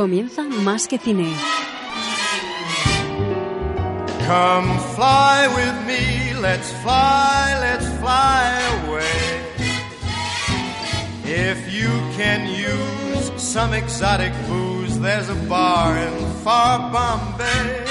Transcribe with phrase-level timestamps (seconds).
[0.00, 1.30] Comienza Más que Cine.
[4.26, 9.04] Come fly with me, let's fly, let's fly away.
[11.26, 17.84] If you can use some exotic booze, there's a bar in far Bombay.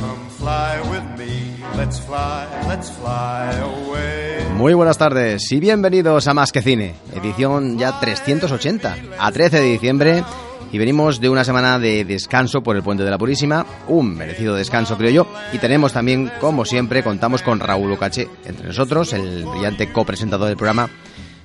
[0.00, 4.46] Come fly with me, let's fly, let's fly away.
[4.56, 9.64] Muy buenas tardes y bienvenidos a Más que Cine, edición ya 380, a 13 de
[9.64, 10.24] diciembre.
[10.72, 14.54] Y venimos de una semana de descanso por el Puente de la Purísima, un merecido
[14.54, 19.44] descanso creo yo, y tenemos también, como siempre, contamos con Raúl Ocache entre nosotros, el
[19.44, 20.88] brillante copresentador del programa,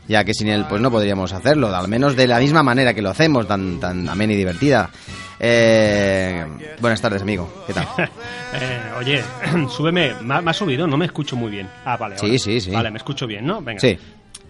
[0.07, 3.01] ya que sin él pues no podríamos hacerlo, al menos de la misma manera que
[3.01, 4.89] lo hacemos, tan, tan amena y divertida.
[5.39, 6.45] Eh,
[6.79, 7.63] buenas tardes, amigo.
[7.67, 7.87] ¿Qué tal?
[8.53, 9.21] Eh, oye,
[9.69, 10.13] súbeme.
[10.21, 11.69] Me ha, subido, no me escucho muy bien.
[11.83, 12.17] Ah, vale.
[12.17, 12.71] Sí, sí, sí.
[12.71, 13.61] Vale, me escucho bien, ¿no?
[13.61, 13.81] Venga.
[13.81, 13.99] Sí.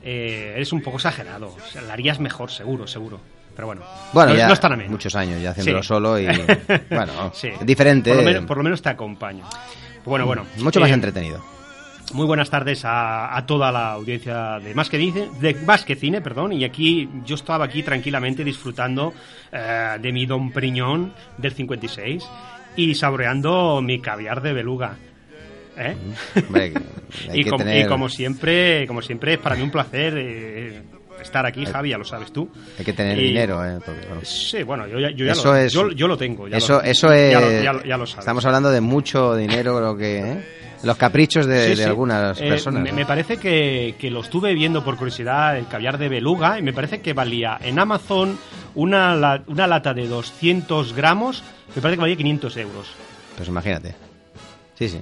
[0.04, 1.48] Eh, eres un poco exagerado.
[1.48, 3.20] O sea, la harías mejor, seguro, seguro.
[3.58, 3.82] Pero bueno.
[4.14, 4.54] Bueno, no, ya no
[4.84, 5.88] es muchos años ya haciéndolo Sí.
[5.88, 6.28] solo y
[6.90, 7.50] bueno, Sí.
[7.62, 9.44] diferente, Por lo, menos, por lo menos te acompaño.
[10.06, 10.46] Bueno, bueno.
[10.60, 11.44] mucho más Eh, entretenido.
[12.14, 15.96] Muy buenas tardes a, a toda la audiencia de Más que Dice, de Más que
[15.96, 16.54] Cine, perdón.
[16.54, 19.14] Y aquí yo estaba aquí tranquilamente disfrutando
[19.52, 22.24] eh, de mi Don Priñón del 56
[22.78, 24.96] y saboreando mi caviar de beluga.
[25.76, 25.98] ¿Eh?
[26.48, 26.74] Hombre,
[27.34, 30.82] y, como, tener- y como siempre, como siempre es para mí un placer eh,
[31.28, 32.50] estar aquí, Javi, ya lo sabes tú.
[32.78, 34.22] Hay que tener Y- dinero, eh, porque, bueno.
[34.26, 36.48] Sí, bueno, yo ya, yo ya Eso lo, es- yo, yo lo tengo.
[36.48, 37.32] ya Eso, lo- eso es.
[37.32, 38.24] Ya lo, ya lo- ya lo sabes.
[38.24, 40.20] Estamos hablando de mucho dinero, creo que.
[40.32, 40.46] ¿eh?
[40.84, 41.84] Los caprichos de, Sí, de sí.
[41.84, 42.84] algunas Eh, personas.
[42.84, 42.96] me, ¿no?
[42.98, 46.72] me parece que, que lo estuve viendo por curiosidad, el caviar de beluga, y me
[46.72, 48.38] parece que valía en Amazon
[48.76, 51.44] una, una lata de 200 gramos,
[51.76, 52.88] me parece que valía 500 euros.
[53.36, 53.96] Pues imagínate.
[54.78, 55.02] Sí, sí.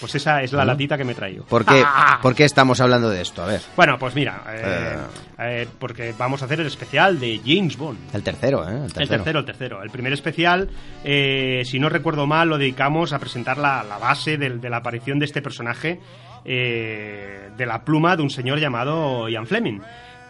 [0.00, 1.44] Pues esa es la latita que me he traído.
[1.44, 2.18] ¿Por qué, ¡Ah!
[2.22, 3.42] por qué estamos hablando de esto?
[3.42, 3.60] A ver.
[3.76, 4.96] Bueno, pues mira, eh,
[5.38, 7.98] eh, porque vamos a hacer el especial de James Bond.
[8.14, 8.84] El tercero, ¿eh?
[8.86, 9.02] El tercero.
[9.02, 9.82] El tercero, el tercero.
[9.82, 10.70] El primer especial,
[11.04, 14.78] eh, si no recuerdo mal, lo dedicamos a presentar la, la base del- de, la
[14.78, 16.00] aparición de este personaje
[16.46, 19.80] eh, de la pluma de un señor llamado Ian Fleming,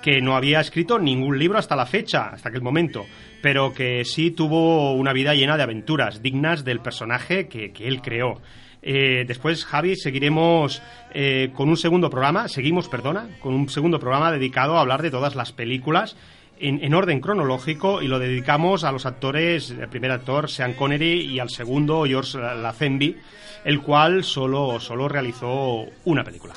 [0.03, 3.05] que no había escrito ningún libro hasta la fecha, hasta aquel momento,
[3.43, 8.01] pero que sí tuvo una vida llena de aventuras dignas del personaje que, que él
[8.03, 8.41] creó.
[8.83, 10.83] Eh, después, Javi, seguiremos
[11.13, 15.11] eh, con un segundo programa, seguimos, perdona, con un segundo programa dedicado a hablar de
[15.11, 16.17] todas las películas
[16.59, 21.27] en, en orden cronológico y lo dedicamos a los actores, el primer actor, Sean Connery,
[21.27, 23.17] y al segundo, George Lazenby,
[23.65, 26.55] el cual solo, solo realizó una película.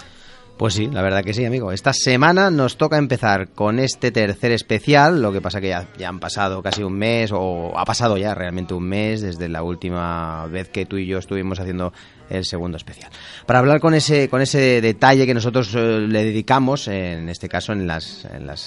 [0.58, 1.72] Pues sí, la verdad que sí, amigo.
[1.72, 6.09] Esta semana nos toca empezar con este tercer especial, lo que pasa que ya, ya
[6.09, 10.46] han pasado casi un mes, o ha pasado ya realmente un mes desde la última
[10.46, 11.92] vez que tú y yo estuvimos haciendo
[12.33, 13.11] el segundo especial.
[13.45, 17.73] Para hablar con ese, con ese detalle que nosotros eh, le dedicamos, en este caso
[17.73, 18.25] en las,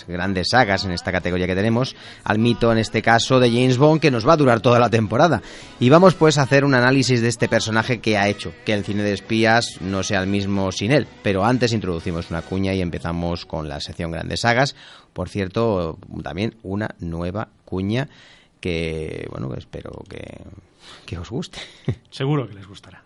[0.09, 4.01] grandes sagas, en esta categoría que tenemos, al mito, en este caso, de James Bond,
[4.01, 5.43] que nos va a durar toda la temporada.
[5.81, 8.85] Y vamos pues a hacer un análisis de este personaje que ha hecho que el
[8.85, 11.07] cine de espías no sea el mismo sin él.
[11.23, 14.77] Pero antes introducimos una cuña y empezamos con la sección grandes sagas.
[15.13, 18.09] Por cierto, también una nueva cuña
[18.61, 20.43] que, bueno, espero que,
[21.05, 21.59] que os guste.
[22.11, 23.06] Seguro que les gustará.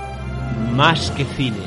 [0.73, 1.57] Más que cine.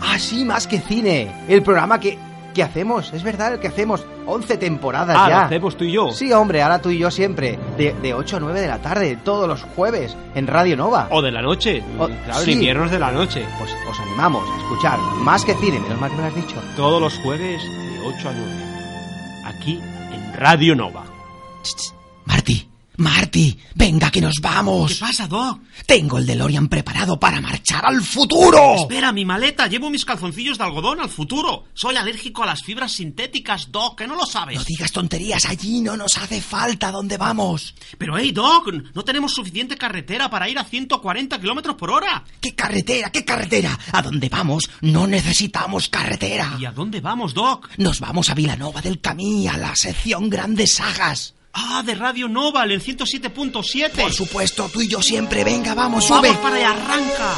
[0.00, 1.30] Ah, sí, más que cine.
[1.48, 2.18] El programa que,
[2.54, 4.04] que hacemos, es verdad, el que hacemos.
[4.30, 5.36] 11 temporadas Ah, ya.
[5.38, 6.12] lo hacemos tú y yo.
[6.12, 7.58] Sí, hombre, ahora tú y yo siempre.
[7.78, 11.08] De, de 8 a 9 de la tarde, todos los jueves, en Radio Nova.
[11.10, 11.82] O de la noche.
[11.98, 12.52] O- claro, sí.
[12.52, 13.44] en inviernos de la noche.
[13.58, 16.56] Pues os animamos a escuchar más que cine, menos mal que me lo has dicho.
[16.76, 18.52] Todos los jueves de 8 a 9.
[19.46, 19.80] Aquí
[20.12, 21.04] en Radio Nova.
[22.26, 24.94] Marty, Marty, venga que nos vamos.
[24.94, 25.60] ¿Qué pasa, Doc?
[25.86, 28.74] Tengo el DeLorean preparado para marchar al futuro.
[28.74, 29.66] Espera, mi maleta.
[29.66, 31.64] Llevo mis calzoncillos de algodón al futuro.
[31.74, 34.58] Soy alérgico a las fibras sintéticas, Doc, que no lo sabes.
[34.58, 37.74] No digas tonterías, allí no nos hace falta dónde vamos.
[37.96, 42.24] Pero, hey, Doc, no tenemos suficiente carretera para ir a 140 kilómetros por hora.
[42.40, 43.10] ¿Qué carretera?
[43.10, 43.78] ¿Qué carretera?
[43.92, 46.56] A dónde vamos no necesitamos carretera.
[46.58, 47.68] ¿Y a dónde vamos, Doc?
[47.76, 51.34] Nos vamos a Vilanova del Camí, a la sección Grandes Sagas.
[51.60, 54.02] Ah, de Radio Nova, el 107.7.
[54.02, 55.42] Por supuesto, tú y yo siempre.
[55.42, 56.28] Venga, vamos, sube.
[56.28, 57.34] Vamos para allá, arranca.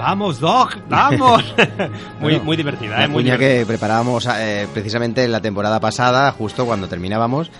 [0.00, 1.44] Vamos, Dog, vamos.
[2.20, 3.08] muy, Bueno, muy divertida, La ¿eh?
[3.08, 3.60] Muy cuña divertida.
[3.60, 7.50] que preparábamos eh, precisamente en la temporada pasada, justo cuando terminábamos,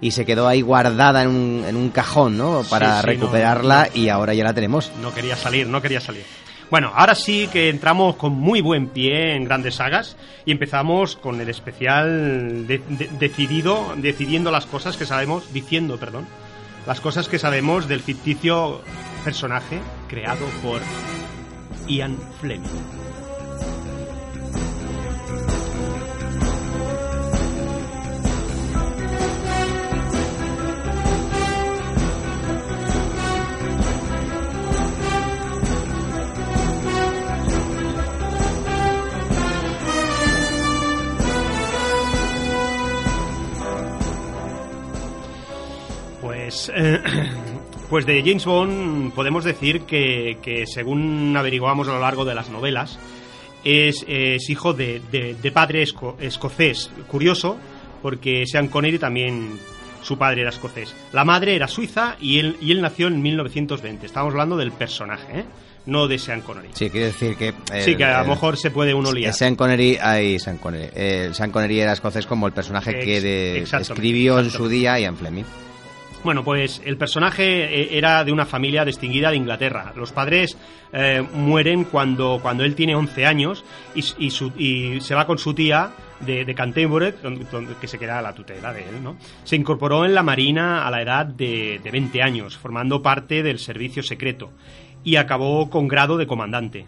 [0.00, 2.62] y se quedó ahí guardada en un, en un cajón, ¿no?
[2.70, 4.92] Para Sí, sí, recuperarla y ahora ya la tenemos.
[5.02, 6.22] No quería salir, no quería salir.
[6.70, 11.40] Bueno, ahora sí que entramos con muy buen pie en grandes sagas y empezamos con
[11.40, 16.26] el especial de- de- decidido, decidiendo las cosas que sabemos, diciendo, perdón,
[16.86, 18.82] las cosas que sabemos del ficticio
[19.24, 20.80] personaje creado por
[21.88, 23.08] Ian Fleming.
[46.20, 47.00] Pues, eh,
[47.90, 52.48] pues de James Bond podemos decir que, que según averiguamos a lo largo de las
[52.50, 52.98] novelas,
[53.64, 56.90] es, es hijo de, de- de padre esco- escocés.
[57.08, 57.56] Curioso,
[58.02, 59.58] porque Sean Connery también,
[60.02, 60.94] su padre era escocés.
[61.12, 64.06] La madre era suiza y él, y él nació en 1920.
[64.06, 65.44] Estamos hablando del personaje, ¿eh?
[65.86, 66.68] no de Sean Connery.
[66.74, 67.54] Sí, quiere decir que...
[67.72, 69.32] el- sí, que a lo mejor se puede uno liar.
[69.32, 70.90] Sean Connery, ay, Sean Connery.
[70.94, 74.98] Eh, Sean Connery era escocés como el personaje Ex- que de- escribió en su día
[75.00, 75.44] Ian Fleming.
[76.24, 79.92] Bueno, pues el personaje eh, era de una familia distinguida de Inglaterra.
[79.96, 80.58] Los padres
[80.92, 84.30] eh, mueren cuando, cuando él tiene 11 años y,
[85.00, 87.14] se va con su tía de, de Canterbury,
[87.80, 89.16] que se queda a la tutela de él, ¿no?
[89.44, 93.60] Se incorporó en la Marina a la edad de, de 20 años, formando parte del
[93.60, 94.50] servicio secreto,
[95.04, 96.86] y acabó con grado de comandante.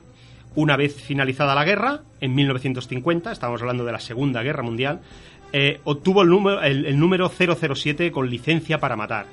[0.56, 5.00] Una vez finalizada la guerra, en 1950, estamos hablando de la Segunda Guerra Mundial,
[5.52, 9.26] eh, obtuvo el número, el, el número 007 con licencia para matar.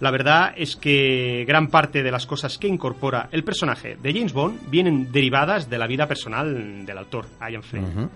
[0.00, 4.34] La verdad es que gran parte de las cosas que incorpora el personaje de James
[4.34, 8.08] Bond vienen derivadas de la vida personal del autor, Ian Fleming.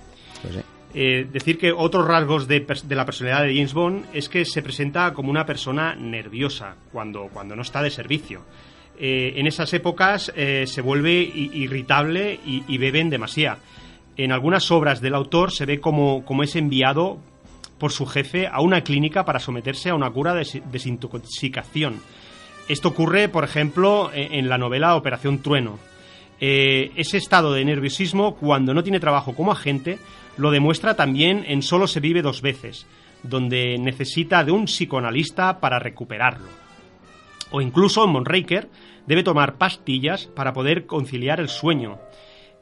[0.43, 0.61] Pues sí.
[0.93, 4.61] Eh, decir que otros rasgos de, de la personalidad de James Bond es que se
[4.61, 8.43] presenta como una persona nerviosa cuando, cuando no está de servicio.
[8.99, 13.59] Eh, en esas épocas eh, se vuelve irritable y, y bebe en demasía.
[14.17, 17.21] En algunas obras del autor se ve como, como es enviado
[17.81, 22.01] por su jefe a una clínica para someterse a una cura de des- desintoxicación.
[22.69, 25.81] Esto ocurre, por ejemplo, e- en la novela Operación Trueno.
[26.41, 29.99] Eh, ese estado de nerviosismo, cuando no tiene trabajo como agente,
[30.37, 32.87] lo demuestra también en Solo se vive dos veces,
[33.23, 36.47] donde necesita de un psicoanalista para recuperarlo.
[37.51, 38.69] O incluso en Monraker
[39.07, 41.99] debe tomar pastillas para poder conciliar el sueño.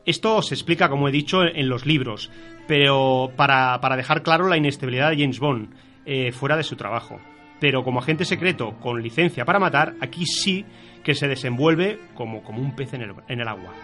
[0.09, 2.31] Esto se explica, como he dicho, en los libros,
[2.67, 5.69] pero para, para dejar claro la inestabilidad de James Bond
[6.07, 7.21] eh, fuera de su trabajo.
[7.61, 10.65] Pero como agente secreto con licencia para matar, aquí sí
[11.05, 13.75] que se desenvuelve como, como un pez en el, en el agua.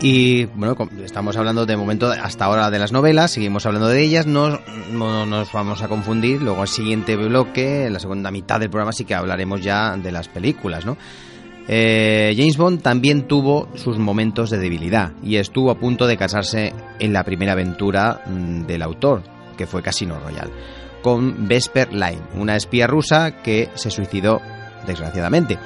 [0.00, 4.26] Y bueno, estamos hablando de momento hasta ahora de las novelas, seguimos hablando de ellas,
[4.26, 4.58] no,
[4.90, 6.40] no nos vamos a confundir.
[6.40, 10.12] Luego, al siguiente bloque, en la segunda mitad del programa, sí que hablaremos ya de
[10.12, 10.96] las películas, ¿no?
[11.70, 16.72] Eh, James Bond también tuvo sus momentos de debilidad y estuvo a punto de casarse
[16.98, 19.22] en la primera aventura mm, del autor,
[19.56, 20.50] que fue Casino Royale,
[21.02, 24.40] con Vesper Line, una espía rusa que se suicidó
[24.86, 25.58] desgraciadamente.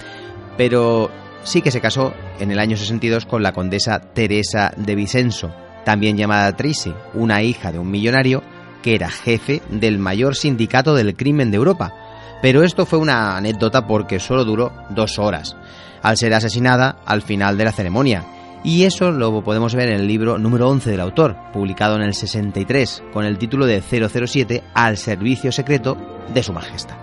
[0.56, 1.08] Pero
[1.44, 6.16] sí que se casó en el año 62 con la condesa Teresa de Vicenzo, también
[6.16, 8.42] llamada Tracy, una hija de un millonario
[8.82, 11.94] que era jefe del mayor sindicato del crimen de Europa.
[12.42, 15.56] Pero esto fue una anécdota porque solo duró dos horas,
[16.02, 18.24] al ser asesinada al final de la ceremonia.
[18.64, 22.14] Y eso lo podemos ver en el libro número 11 del autor, publicado en el
[22.14, 25.96] 63, con el título de 007 al servicio secreto
[26.32, 26.96] de su majestad.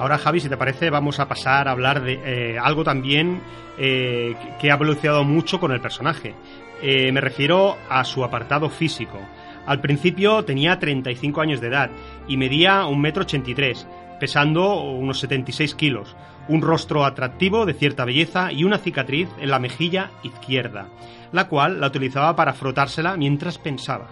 [0.00, 3.40] Ahora, Javi, si te parece, vamos a pasar a hablar de eh, algo también
[3.78, 6.34] eh, que- ha evolucionado mucho con el personaje.
[6.82, 9.18] Eh, me refiero a su apartado físico.
[9.66, 11.90] Al principio tenía 35 años de edad
[12.28, 16.16] y medía 1,83 m, pesando unos 76 kilos,
[16.48, 20.88] un rostro atractivo de cierta belleza y una cicatriz en la mejilla izquierda,
[21.32, 24.08] la cual la utilizaba para frotársela mientras pensaba.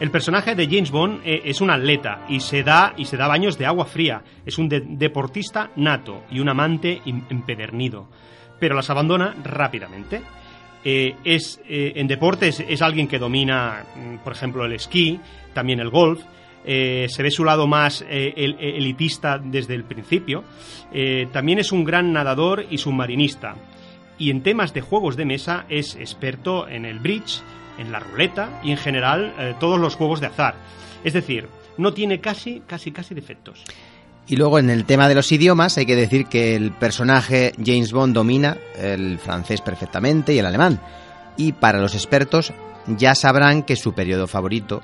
[0.00, 3.28] El personaje de James Bond eh, es un atleta y se da y se da
[3.28, 4.22] baños de agua fría.
[4.44, 8.08] Es un de- deportista nato y un amante em- empedernido,
[8.58, 10.20] pero las abandona rápidamente.
[10.84, 15.18] Eh, es eh, en deportes es alguien que domina, mm, por ejemplo, el esquí,
[15.54, 16.20] también el golf.
[16.66, 20.44] Eh, se ve su lado más eh, el- elitista desde el principio.
[20.92, 23.54] Eh, también es un gran nadador y submarinista.
[24.18, 27.42] Y en temas de juegos de mesa es experto en el bridge,
[27.78, 30.54] en la ruleta y en general eh, todos los juegos de azar.
[31.04, 33.64] Es decir, No tiene casi, casi, casi defectos.
[34.28, 37.90] Y luego en el tema de los idiomas hay que decir que el personaje James
[37.92, 40.80] Bond domina el francés perfectamente y el alemán.
[41.36, 42.52] Y para los expertos
[42.86, 44.82] ya sabrán que su periodo favorito,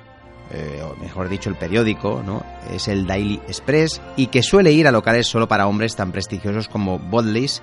[0.52, 2.42] eh, o mejor dicho el periódico, ¿no?
[2.70, 6.68] es el Daily Express y que suele ir a locales solo para hombres tan prestigiosos
[6.68, 7.62] como Bodley's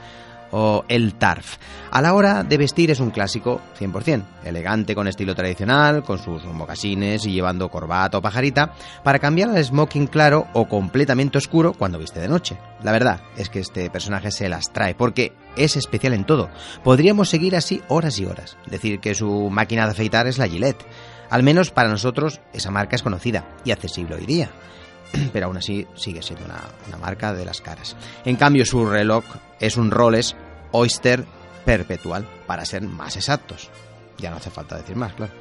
[0.52, 1.58] o el Tarf.
[1.92, 6.44] A la hora de vestir es un clásico 100%, elegante con estilo tradicional, con sus
[6.46, 12.00] mocasines y llevando corbata o pajarita, para cambiar al smoking claro o completamente oscuro cuando
[12.00, 12.58] viste de noche.
[12.84, 16.50] La verdad es que este personaje se las trae porque es especial en todo.
[16.84, 20.86] Podríamos seguir así horas y horas, decir que su máquina de afeitar es la Gillette.
[21.30, 24.50] Al menos para nosotros esa marca es conocida y accesible hoy día
[25.34, 27.96] pero aún así sigue siendo una, marca de las caras.
[28.26, 29.24] En cambio, su reloj
[29.60, 30.36] es un Rolex
[30.72, 31.26] Oyster
[31.66, 33.70] Perpetual, para ser más exactos.
[34.18, 35.32] Ya no hace falta decir más, claro.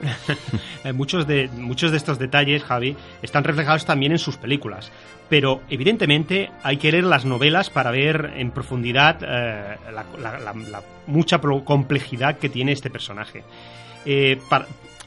[0.95, 4.91] muchos, de, muchos de estos detalles, Javi, están reflejados también en sus películas.
[5.31, 12.39] Pero evidentemente hay que leer las novelas para ver en profundidad eh, la, mucha complejidad
[12.39, 13.45] que tiene este personaje.
[14.05, 14.41] Eh,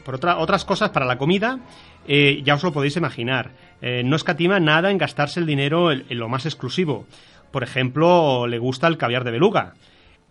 [0.10, 1.60] por otra, otras cosas, para la comida,
[2.08, 3.52] eh, ya os lo podéis imaginar.
[3.80, 7.06] Eh, no escatima nada en gastarse el dinero en, en, lo más exclusivo.
[7.52, 9.76] Por ejemplo, le gusta el caviar de beluga.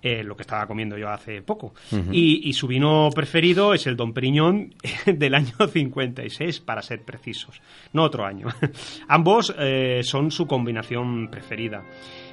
[0.02, 1.74] Eh, lo que estaba comiendo yo hace poco.
[1.92, 2.08] Uh -huh.
[2.10, 4.74] y, y, su vino preferido es el Don Periñón
[5.06, 8.48] del año 56, para ser precisos, no otro año.
[9.06, 9.54] Ambos
[10.02, 11.84] son su combinación preferida.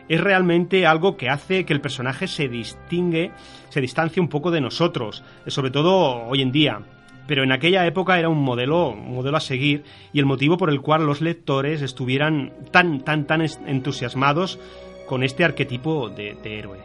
[0.09, 3.29] Es realmente algo que hace que el personaje se distingue,
[3.69, 6.81] se distancie un poco de nosotros, sobre todo hoy en día.
[7.27, 10.81] Pero en aquella época era un modelo, modelo a seguir y el motivo por el
[10.81, 14.59] cual los lectores estuvieran tan, tan, tan entusiasmados
[15.07, 16.79] con este arquetipo de, héroe.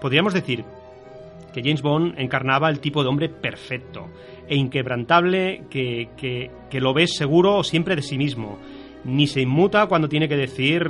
[0.00, 0.64] Podríamos decir
[1.52, 4.08] que James Bond encarnaba el tipo de hombre perfecto
[4.46, 8.58] e inquebrantable que, que, lo ves seguro siempre de sí mismo.
[9.04, 10.82] Ni se inmuta cuando tiene que decir,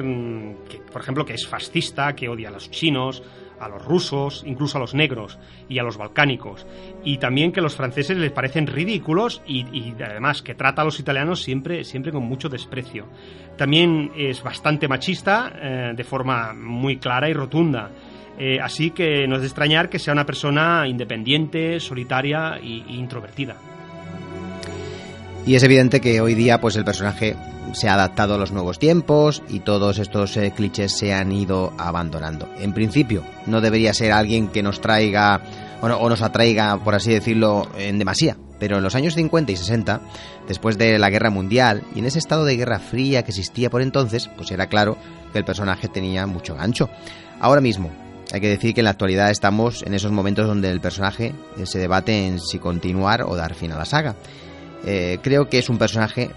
[0.68, 3.22] que, por ejemplo, que es fascista, que odia a los chinos,
[3.60, 6.66] a los rusos, incluso a los negros y a los balcánicos.
[7.04, 11.42] Y también que los franceses les parecen ridículos y, además que trata a los italianos
[11.42, 13.06] siempre, siempre con mucho desprecio.
[13.56, 17.90] También es bastante machista, eh, de forma muy clara y rotunda.
[18.38, 23.56] Eh, así que no es de extrañar que sea una persona independiente, solitaria e introvertida.
[25.46, 27.36] Y es evidente que hoy día pues el personaje
[27.72, 31.72] se ha adaptado a los nuevos tiempos y todos estos eh, clichés se han ido
[31.78, 32.48] abandonando.
[32.58, 35.40] En principio, no debería ser alguien que nos traiga
[35.80, 38.36] o, o nos atraiga, por así decirlo, en demasía.
[38.58, 40.00] Pero en los años 50 y 60,
[40.48, 43.82] después de la guerra mundial y en ese estado de guerra fría que existía por
[43.82, 44.98] entonces, pues era claro
[45.32, 46.90] que el personaje tenía mucho gancho.
[47.38, 47.92] Ahora mismo,
[48.32, 51.78] hay que decir que en la actualidad estamos en esos momentos donde el personaje se
[51.78, 54.16] debate en si continuar o dar fin a la saga.
[54.84, 56.30] Eh, creo que es un personaje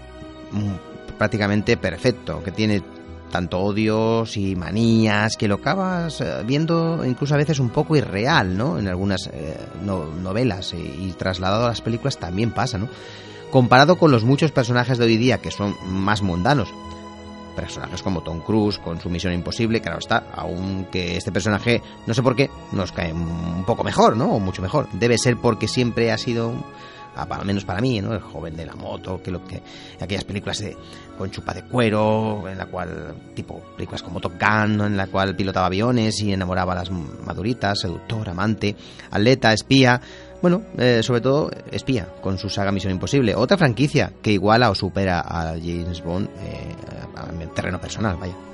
[1.18, 2.82] prácticamente perfecto, que tiene
[3.30, 8.78] tanto odios y manías que lo acabas viendo incluso a veces un poco irreal, ¿no?
[8.78, 12.88] En algunas eh, no, novelas y, y, trasladado a las películas también pasa, ¿no?
[13.52, 16.72] Comparado con los muchos personajes de hoy día que son más mundanos,
[17.60, 22.22] personajes como Tom Cruise con su Misión Imposible, claro está, aunque este personaje, no sé
[22.22, 24.32] por qué, nos cae un poco mejor, ¿no?
[24.32, 24.88] O mucho mejor.
[24.92, 26.54] Debe ser porque siempre ha sido
[27.16, 28.14] al menos para mí, ¿no?
[28.14, 29.62] El joven de la moto, que lo que
[30.00, 30.76] aquellas películas de,
[31.18, 35.34] con chupa de cuero, en la cual tipo películas como Top Gun, en la cual
[35.36, 38.76] pilotaba aviones y enamoraba a las maduritas, seductor, amante,
[39.10, 40.00] atleta, espía.
[40.42, 43.34] Bueno, eh, sobre todo espía, con su saga Misión Imposible.
[43.34, 46.74] Otra franquicia que iguala o supera a James Bond eh,
[47.40, 48.49] en terreno personal, vaya.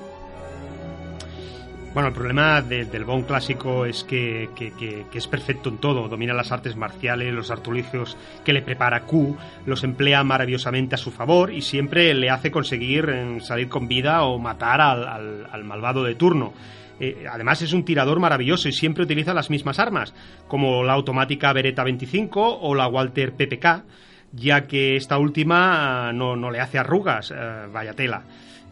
[1.97, 4.50] Bueno, el problema de, del Bond clásico es que,
[5.15, 6.09] es perfecto en todo.
[6.09, 9.35] Domina las artes marciales, los artilugios que le prepara Q,
[9.65, 14.25] los emplea maravillosamente a su favor y siempre le hace conseguir eh, salir con vida
[14.25, 16.53] o matar al, al, al malvado de turno.
[17.00, 20.12] Eh, además es un tirador maravilloso y siempre utiliza las mismas armas,
[20.49, 23.85] como la automática Beretta 25 o la Walter PPK,
[24.33, 28.23] ya que esta última no, no le hace arrugas, eh, vaya tela.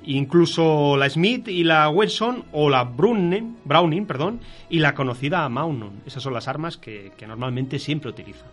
[0.07, 6.01] Incluso la Smith y la Wilson o la Browning, Browning perdón, y la conocida Magnum.
[6.07, 8.45] Esas son las armas que, normalmente siempre utiliza.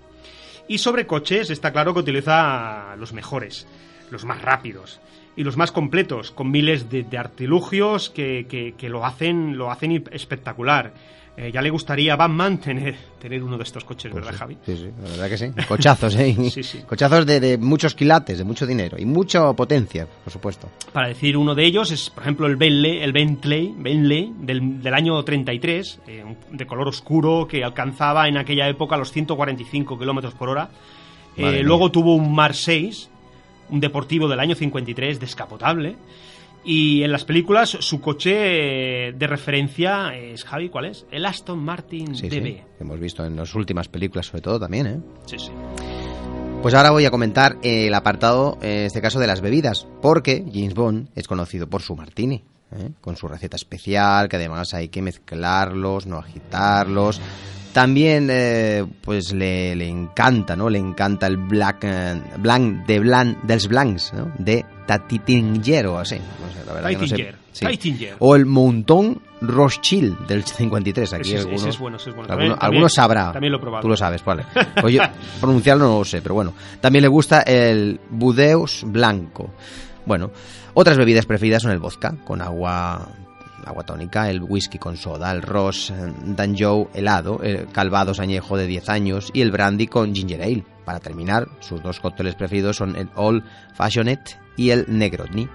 [0.67, 3.67] Y sobre coches está claro que utiliza los mejores,
[4.12, 5.01] los más rápidos
[5.36, 9.72] y los más completos, con miles de, de artilugios que, que, que, lo, hacen, lo
[9.72, 10.93] hacen espectacular.
[11.38, 14.40] Eh, ya le gustaría a Batman tener, tener uno de estos coches, pues ¿verdad, sí,
[14.40, 14.58] Javi?
[14.66, 15.52] Sí, sí, la verdad que sí.
[15.68, 16.36] Cochazos, ¿eh?
[16.52, 16.80] sí, sí.
[16.86, 20.70] Cochazos de, de, muchos quilates, de mucho dinero y mucha potencia, por supuesto.
[20.92, 24.94] Para decir uno de ellos es, por ejemplo, el Bentley, el Bentley, Bentley del, del
[24.94, 30.50] año 33, eh, de color oscuro, que alcanzaba en aquella época los 145 kilómetros por
[30.50, 30.70] hora.
[31.38, 33.10] Eh, luego tuvo un Mar 6,
[33.70, 35.96] un deportivo del año 53 descapotable.
[36.63, 41.06] Y en las películas su coche eh, de referencia es, Javi, ¿cuál es?
[41.12, 42.44] El Aston Martin Sí, DB.
[42.44, 45.00] sí, hemos visto en las últimas películas sobre todo también, ¿eh?
[45.25, 45.50] Sí, sí.
[46.62, 50.75] Pues ahora voy a comentar el apartado, en este caso, de las bebidas, porque James
[50.75, 52.91] Bond es conocido por su martini, ¿eh?
[53.01, 57.20] con su receta especial, que además hay que mezclarlos, no agitarlos.
[57.74, 60.70] También, eh, pues le, le encanta, ¿no?
[60.70, 64.32] Le encanta el black, eh, blanc de blanc, dels blancs, ¿no?
[64.38, 66.16] De Tatitinger o así.
[66.16, 67.08] No sé, la verdad que no sé.
[67.08, 67.66] Taittinger, Sí.
[67.66, 68.16] Taittinger.
[68.20, 71.13] O el Monton Rothschild del 53.
[71.13, 72.32] Aquí Ese es- ese algunos, es bueno, ese es bueno.
[72.34, 73.32] algunos, También- algunos sabrá.
[73.32, 73.82] también lo he probado.
[73.84, 74.44] Tú lo sabes, vale.
[74.82, 75.01] Pues yo
[75.40, 76.54] pronunciarlo no lo sé, pero bueno.
[76.82, 79.50] También le gusta el Budeus blanco.
[80.06, 80.32] Bueno,
[80.74, 83.08] otras bebidas preferidas son el vodka con agua
[83.65, 88.68] agua tónica, el whisky con soda, el Ross eh, Danjou helado, el Calvados añejo de
[88.68, 90.63] 10 años y el brandy con ginger ale.
[90.86, 94.20] Para terminar, sus dos cócteles preferidos son el Old Fashioned
[94.58, 95.48] y el Negroni.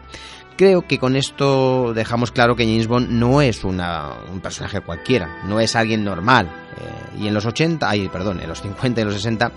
[0.57, 5.43] Creo que con esto dejamos claro que James Bond no es una- un personaje cualquiera,
[5.47, 6.47] no es alguien normal.
[6.47, 9.53] Eh, y en los 80, ay, perdón, en los 50 y los 60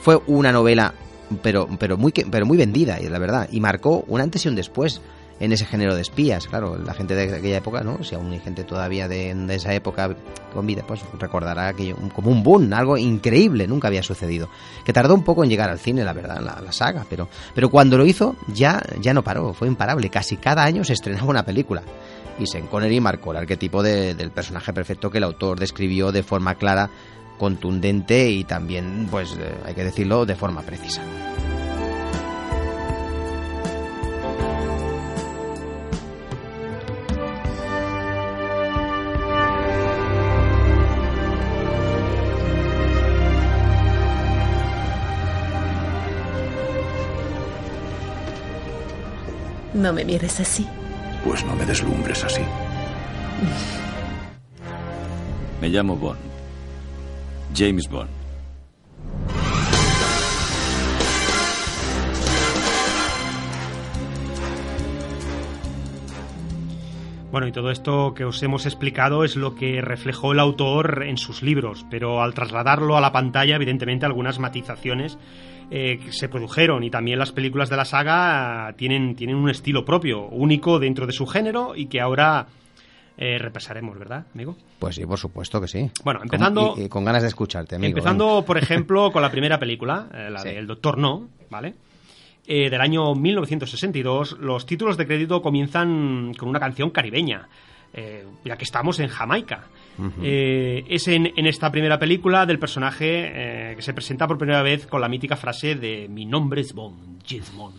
[0.00, 0.94] fue una novela
[1.42, 5.02] pero, pero, muy, pero muy vendida, la verdad, y marcó un antes y un después
[5.40, 6.46] en ese género de espías.
[6.48, 8.02] Claro, la gente de aquella época, ¿no?
[8.02, 10.16] Si aún hay gente todavía de, esa época
[10.52, 14.48] con vida, pues recordará aquello como un boom, algo increíble, nunca había sucedido.
[14.84, 17.68] Que tardó un poco en llegar al cine, la verdad, la, la saga, pero, pero
[17.70, 20.10] cuando lo hizo ya, ya no paró, fue imparable.
[20.10, 21.82] Casi cada año se estrenaba una película.
[22.40, 26.22] Y Sean Connery marcó el arquetipo de- del personaje perfecto que el autor describió de
[26.22, 26.88] forma clara,
[27.38, 31.00] contundente y también, pues eh, hay que decirlo, de forma precisa.
[49.78, 50.66] No me mires así.
[51.24, 52.42] Pues no me deslumbres así.
[55.60, 56.18] Me llamo Bond.
[57.54, 58.10] James Bond.
[67.30, 71.18] Bueno, y todo esto que os hemos explicado es lo que reflejó el autor en
[71.18, 75.18] sus libros, pero al trasladarlo a la pantalla, evidentemente algunas matizaciones
[75.70, 79.84] eh, que se produjeron y también las películas de la saga tienen, tienen un estilo
[79.84, 82.46] propio, único dentro de su género y que ahora
[83.18, 84.56] eh, repasaremos, ¿verdad, amigo?
[84.78, 85.90] Pues sí, por supuesto que sí.
[86.04, 87.88] Bueno, empezando- Con, y- y con ganas de escucharte, amigo.
[87.88, 90.50] Empezando, por ejemplo, con la primera película, eh, la Sí.
[90.50, 91.74] del Doctor No, ¿vale?
[92.46, 97.48] Eh, del año 1962, los títulos de crédito comienzan con una canción caribeña,
[97.94, 99.64] eh, ya que estamos en Jamaica.
[100.22, 104.62] Eh, es en, en esta primera película del personaje eh, que se presenta por primera
[104.62, 107.74] vez con la mítica frase de mi nombre es Bond, James Bond.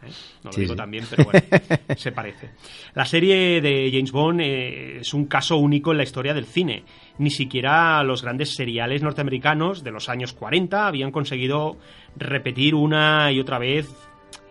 [0.00, 0.08] No
[0.44, 0.76] lo Sí, digo sí.
[0.78, 1.40] también, pero bueno,
[1.96, 2.50] se parece.
[2.94, 6.84] La serie de James Bond es un caso único en la historia del cine.
[7.18, 11.76] Ni siquiera los grandes seriales norteamericanos de los años 40 habían conseguido
[12.16, 13.90] repetir una y otra vez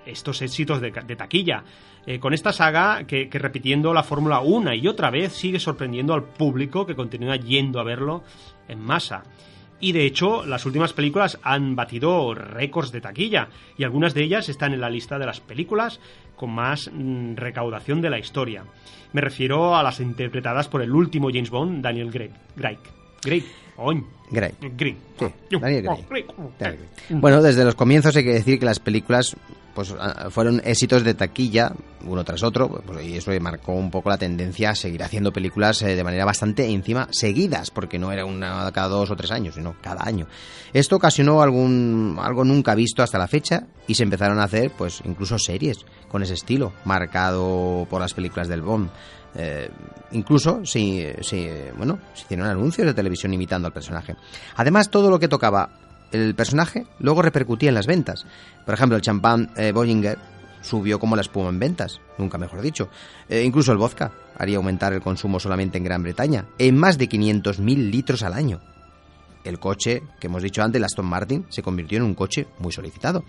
[0.06, 1.64] estos éxitos de, de taquilla.
[2.08, 6.14] Eh, con esta saga, que, que repitiendo la fórmula una y otra vez, sigue sorprendiendo
[6.14, 8.24] al público que continúa yendo a verlo
[8.70, 9.24] en masa.
[9.80, 14.48] Y de hecho, las últimas películas han batido récords de taquilla, y algunas de ellas
[14.50, 16.00] están en la lista de las películas
[16.38, 18.64] con más mm, recaudación de la historia.
[19.12, 22.32] Me refiero a las interpretadas por el último James Bond, Daniel Craig.
[22.56, 22.80] Craig.
[23.22, 23.44] Craig.
[23.78, 24.04] Oy.
[24.32, 24.52] Grey.
[24.76, 24.96] Craig.
[25.20, 26.26] Sí, Daniel Craig.
[27.10, 29.36] Bueno, desde los comienzos hay que decir que las películas
[29.78, 31.72] pues ah, fueron éxitos de taquilla
[32.04, 35.84] uno tras otro pues, y eso marcó un poco la tendencia a seguir haciendo películas
[35.84, 39.54] eh, de manera bastante encima seguidas porque no era una cada dos o tres años
[39.54, 40.26] sino cada año
[40.74, 45.04] esto ocasionó algún algo nunca visto hasta la fecha y se empezaron a hacer pues
[45.06, 48.90] incluso series con ese estilo marcado por las películas del Bond
[49.36, 49.70] eh,
[50.14, 54.16] incluso si, si, bueno, se hicieron anuncios de televisión imitando al personaje.
[54.56, 55.70] Además, todo lo que tocaba
[56.12, 58.26] el personaje luego repercutía en las ventas.
[58.66, 60.18] Por ejemplo, el champán eh, Bollinger
[60.62, 62.90] subió como la espuma en ventas, nunca mejor dicho.
[63.30, 67.10] Eh, incluso el vodka haría aumentar el consumo solamente en Gran Bretaña, en más de
[67.10, 68.62] 500.000 litros al año.
[69.44, 72.72] El coche, que hemos dicho antes, el Aston Martin, se convirtió en un coche muy
[72.72, 73.24] solicitado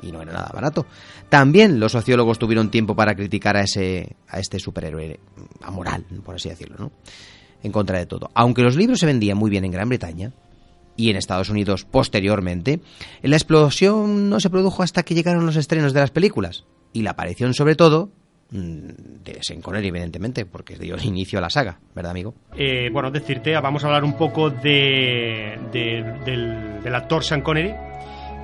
[0.00, 0.86] y no era nada barato.
[1.28, 5.18] También los sociólogos tuvieron tiempo para criticar a ese a este superhéroe
[5.62, 6.92] amoral, por así decirlo, ¿no?
[7.62, 8.30] En contra de todo.
[8.34, 10.32] Aunque los libros se vendían muy bien en Gran Bretaña
[10.98, 12.80] y en Estados Unidos posteriormente,
[13.22, 16.64] la explosión no se produjo hasta que llegaron los estrenos de las películas.
[16.92, 18.10] Y la aparición sobre todo
[18.50, 18.58] mm,
[19.24, 22.34] de Sean Connery, evidentemente, porque dio inicio a la saga, ¿verdad, amigo?
[22.56, 27.72] Eh, bueno, decirte, vamos a hablar un poco de, de- del, del actor Sean Connery,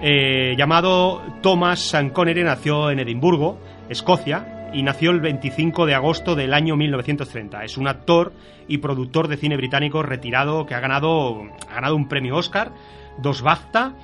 [0.07, 6.35] Eh, llamado Thomas Sean Connery nació en Edimburgo, Escocia, y nació el 25 de agosto
[6.35, 7.65] del año 1930.
[7.65, 8.33] Es un actor
[8.67, 12.73] y productor de cine británico retirado que ha ganado, ha ganado un premio Oscar,
[13.19, 13.95] dos BAFTA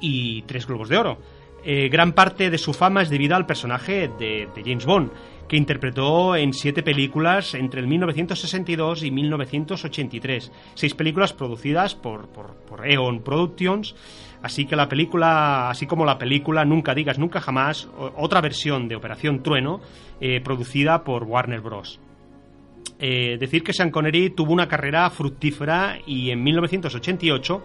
[0.00, 1.18] y tres Globos de Oro.
[1.64, 5.10] Eh, gran parte de su fama es debida al personaje de, de James Bond,
[5.48, 10.52] que interpretó en siete películas entre el 1962 y 1983.
[10.74, 13.94] Seis películas producidas por, por, por Eon Productions.
[14.42, 18.96] Así que la película, así como la película Nunca digas nunca jamás, otra versión de
[18.96, 19.80] Operación Trueno,
[20.20, 22.00] eh, producida por Warner Bros.
[22.98, 27.62] Eh, decir que Sean Connery tuvo una carrera fructífera y en 1988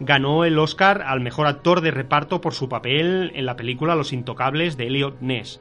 [0.00, 4.12] ganó el Oscar al mejor actor de reparto por su papel en la película Los
[4.12, 5.60] Intocables de Elliot Ness.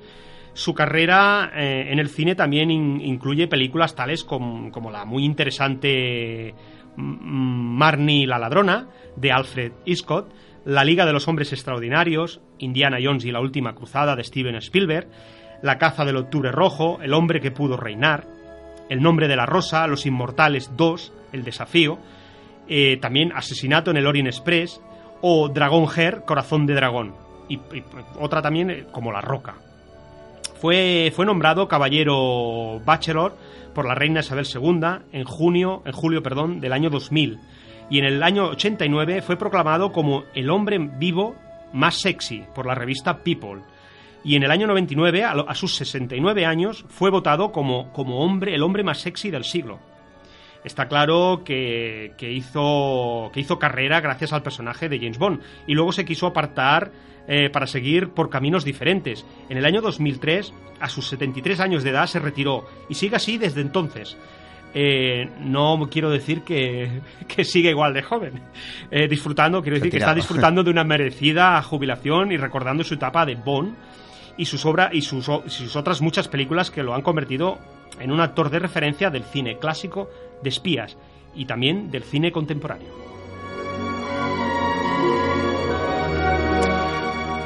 [0.54, 5.24] Su carrera eh, en el cine también in- incluye películas tales com- como la muy
[5.26, 6.54] interesante
[6.96, 10.28] Marnie la ladrona de Alfred Hitchcock,
[10.68, 15.08] La Liga de los Hombres Extraordinarios, Indiana Jones y la Última Cruzada de Steven Spielberg,
[15.62, 18.26] La Caza del Octubre Rojo, El Hombre que pudo reinar,
[18.90, 22.00] El Nombre de la Rosa, Los Inmortales 2, El Desafío,
[22.68, 24.82] eh, también Asesinato en el Orient Express
[25.22, 27.16] o Dragón Hair, Corazón de Dragón,
[27.48, 27.86] y, y
[28.20, 29.56] otra también eh, como La Roca.
[30.60, 33.38] Fue, fue nombrado caballero bachelor
[33.74, 34.82] por la reina Isabel II
[35.14, 37.40] en junio, en julio, perdón, del año 2000
[37.90, 41.36] y en el año 89 fue proclamado como el hombre vivo
[41.74, 43.62] más sexy por la revista People.
[44.24, 48.64] Y en el año 99, a, sus 69 años, fue votado como, como hombre, el
[48.64, 49.80] hombre más sexy del siglo.
[50.66, 55.76] Está claro que, que hizo, que hizo carrera gracias al personaje de James Bond y
[55.76, 56.92] luego se quiso apartar
[57.30, 59.26] eh, para seguir por caminos diferentes.
[59.50, 63.38] En el año 2003, a sus 73 años de edad, se retiró y sigue así
[63.38, 64.18] desde entonces.
[64.74, 68.42] Eh, no quiero decir que, que sigue igual de joven.
[68.92, 73.26] Eh, disfrutando, quiero decir que está disfrutando de una merecida jubilación y recordando su etapa
[73.26, 73.76] de Bond
[74.38, 77.58] y sus obras y sus otras muchas películas que lo han convertido
[78.00, 80.10] en un actor de referencia del cine clásico
[80.44, 80.96] de espías
[81.36, 83.08] y también del cine contemporáneo.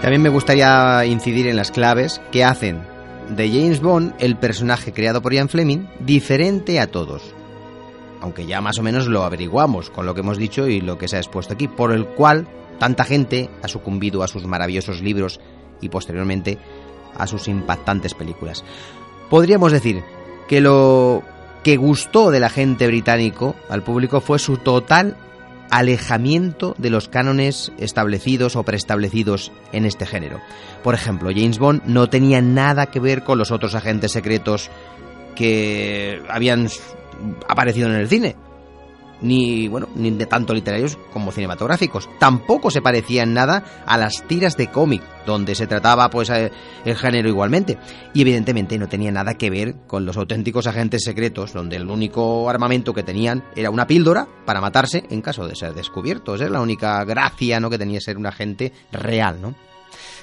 [0.02, 2.91] También me gustaría incidir en las claves que hacen
[3.36, 7.34] de James Bond el personaje creado por Ian Fleming diferente a todos.
[8.20, 11.08] Aunque ya más o menos lo averiguamos con lo que hemos dicho y lo que
[11.08, 15.40] se ha expuesto aquí, por el cual tanta gente ha sucumbido a sus maravillosos libros
[15.80, 16.58] y posteriormente
[17.18, 18.64] a sus impactantes películas.
[19.30, 20.04] Podríamos decir
[20.48, 21.24] que lo
[21.64, 25.16] que gustó del agente británico al público fue su total
[25.72, 30.40] alejamiento de los cánones establecidos o preestablecidos en este género.
[30.84, 34.70] Por ejemplo, James Bond no tenía nada que ver con los otros agentes secretos
[35.36, 36.68] que habían
[37.48, 38.36] aparecido en el cine.
[39.22, 42.10] Ni, bueno, ni de tanto literarios como cinematográficos.
[42.20, 46.52] Tampoco se parecía en nada a las tiras de cómic, donde se trataba pues eh,
[46.86, 47.78] el género igualmente.
[48.14, 52.50] Y evidentemente no tenía nada que ver con los auténticos agentes secretos, donde el único
[52.50, 56.42] armamento que tenían era una píldora para matarse en caso de ser descubiertos.
[56.42, 57.70] Es la única gracia ¿no?
[57.70, 59.56] que tenía ser un agente real, ¿no?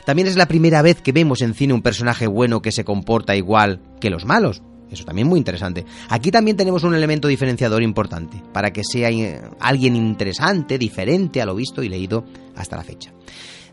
[0.05, 3.37] También es la primera vez que vemos en cine un personaje bueno que se comporta
[3.37, 4.63] igual que los malos.
[4.91, 5.85] Eso también muy interesante.
[6.09, 11.47] Aquí también tenemos un elemento diferenciador importante, para que sea eh, alguien interesante, diferente a
[11.47, 12.25] lo visto y leído
[12.57, 13.13] hasta la fecha.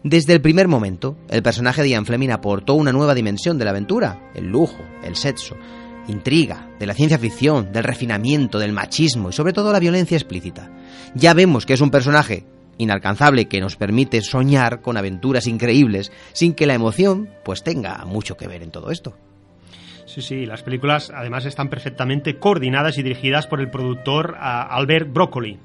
[0.04, 3.72] Desde el primer momento, el personaje de Ian Fleming aportó una nueva dimensión de la
[3.72, 5.56] aventura, el lujo, el sexo,
[6.08, 10.70] intriga, de la ciencia ficción, del refinamiento, del machismo y sobre todo la violencia explícita.
[11.16, 12.46] Ya vemos que es un personaje
[12.78, 18.38] inalcanzable que nos permite soñar con aventuras increíbles sin que la emoción pues tenga mucho
[18.38, 19.16] que ver en todo esto.
[20.16, 25.60] Sí, sí, las películas además están perfectamente coordinadas y dirigidas por el productor Albert Broccoli.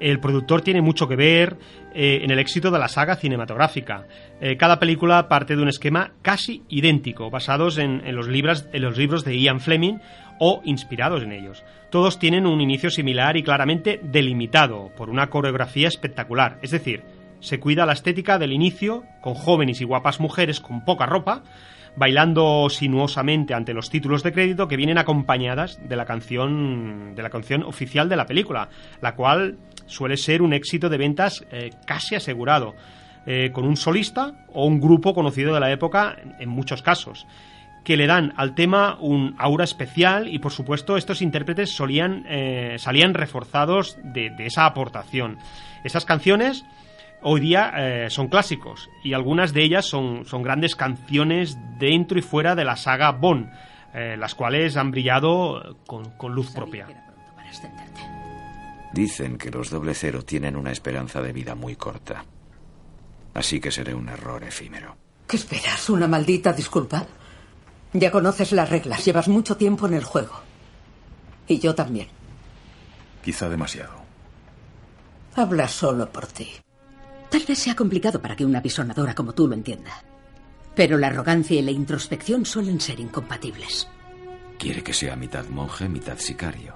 [0.00, 1.58] El productor tiene mucho que ver
[1.94, 4.06] eh, en el éxito de la saga cinematográfica.
[4.40, 9.22] Eh, cada película parte de un esquema casi idéntico, basados en, los en los libros
[9.26, 9.98] de Ian Fleming
[10.38, 11.62] o inspirados en ellos.
[11.90, 16.58] Todos tienen un inicio similar y claramente delimitado por una coreografía espectacular.
[16.62, 17.02] Es decir,
[17.40, 21.42] se cuida la estética del inicio, con jóvenes y guapas mujeres con poca ropa,
[21.96, 27.30] bailando sinuosamente ante los títulos de crédito que vienen acompañadas de la canción de la
[27.30, 28.68] canción oficial de la película,
[29.00, 32.74] la cual suele ser un éxito de ventas eh, casi asegurado,
[33.26, 37.26] eh, con un solista o un grupo conocido de la época en muchos casos
[37.84, 42.76] que le dan al tema un aura especial y por supuesto estos intérpretes solían, eh,
[42.78, 45.38] salían reforzados de, de esa aportación.
[45.82, 46.64] Esas canciones
[47.22, 52.22] hoy día eh, son clásicos y algunas de ellas son, son grandes canciones dentro y
[52.22, 53.50] fuera de la saga Bond,
[53.94, 56.86] eh, las cuales han brillado con, con luz propia.
[58.92, 62.24] Dicen que los doble cero tienen una esperanza de vida muy corta.
[63.34, 64.96] Así que seré un error efímero.
[65.26, 65.88] ¿Qué esperas?
[65.90, 67.06] ¿Una maldita disculpa?
[67.92, 70.40] Ya conoces las reglas, llevas mucho tiempo en el juego.
[71.46, 72.08] Y yo también.
[73.24, 73.92] Quizá demasiado.
[75.36, 76.48] Habla solo por ti.
[77.30, 80.02] Tal vez sea complicado para que una bisonadora como tú lo entienda.
[80.74, 83.88] Pero la arrogancia y la introspección suelen ser incompatibles.
[84.58, 86.74] Quiere que sea mitad monje, mitad sicario.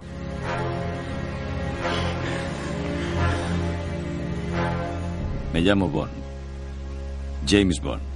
[5.52, 6.10] Me llamo Bond.
[7.46, 8.13] James Bond.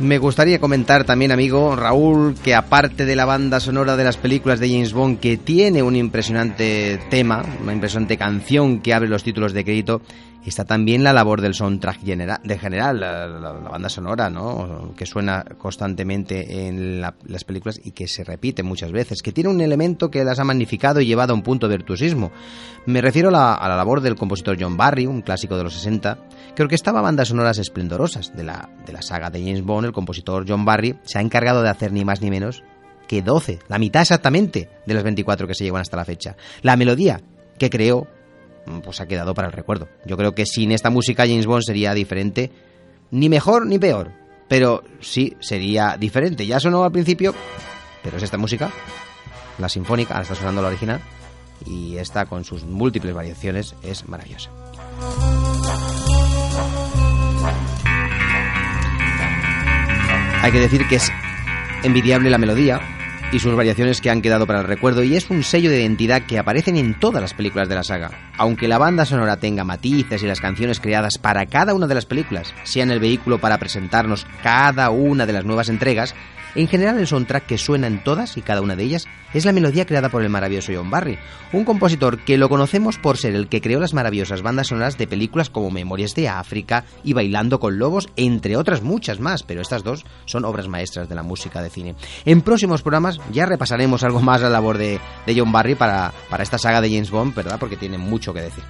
[0.00, 4.58] Me gustaría comentar también, amigo Raúl, que aparte de la banda sonora de las películas
[4.58, 9.52] de James Bond, que tiene un impresionante tema, una impresionante canción que abre los títulos
[9.52, 10.00] de crédito,
[10.46, 14.94] está también la labor del soundtrack de general, la, banda sonora, ¿no?
[14.96, 19.50] Que suena constantemente en la- las películas y que se repite muchas veces, que tiene
[19.50, 22.32] un elemento que las ha magnificado y llevado a un punto de virtuosismo.
[22.86, 25.74] Me refiero a la, a la labor del compositor John Barry, un clásico de los
[25.74, 26.16] 60,
[26.54, 29.86] que orquestaba bandas sonoras esplendorosas de la, de la saga de James Bond.
[29.86, 32.62] El compositor John Barry se ha encargado de hacer ni más ni menos
[33.08, 36.36] que 12, la mitad exactamente de las 24 que se llevan hasta la fecha.
[36.62, 37.20] La melodía
[37.58, 38.06] que creó
[38.84, 39.88] pues ha quedado para el recuerdo.
[40.04, 42.50] Yo creo que sin esta música James Bond sería diferente,
[43.10, 44.12] ni mejor ni peor,
[44.48, 46.46] pero sí sería diferente.
[46.46, 47.34] Ya sonó al principio,
[48.02, 48.70] pero es esta música,
[49.58, 51.00] la sinfónica, ahora está sonando la original,
[51.66, 54.50] y esta con sus múltiples variaciones es maravillosa.
[60.42, 61.12] Hay que decir que es
[61.82, 62.80] envidiable la melodía
[63.30, 66.22] y sus variaciones que han quedado para el recuerdo y es un sello de identidad
[66.22, 68.10] que aparecen en todas las películas de la saga.
[68.38, 72.06] Aunque la banda sonora tenga matices y las canciones creadas para cada una de las
[72.06, 76.14] películas sean el vehículo para presentarnos cada una de las nuevas entregas,
[76.54, 79.52] en general el soundtrack que suena en todas y cada una de ellas es la
[79.52, 81.18] melodía creada por el maravilloso John Barry,
[81.52, 85.06] un compositor que lo conocemos por ser el que creó las maravillosas bandas sonoras de
[85.06, 89.84] películas como Memorias de África y Bailando con Lobos, entre otras muchas más, pero estas
[89.84, 91.94] dos son obras maestras de la música de cine.
[92.24, 96.42] En próximos programas ya repasaremos algo más la labor de, de John Barry para, para
[96.42, 97.58] esta saga de James Bond, ¿verdad?
[97.58, 98.64] Porque tiene mucho que decir.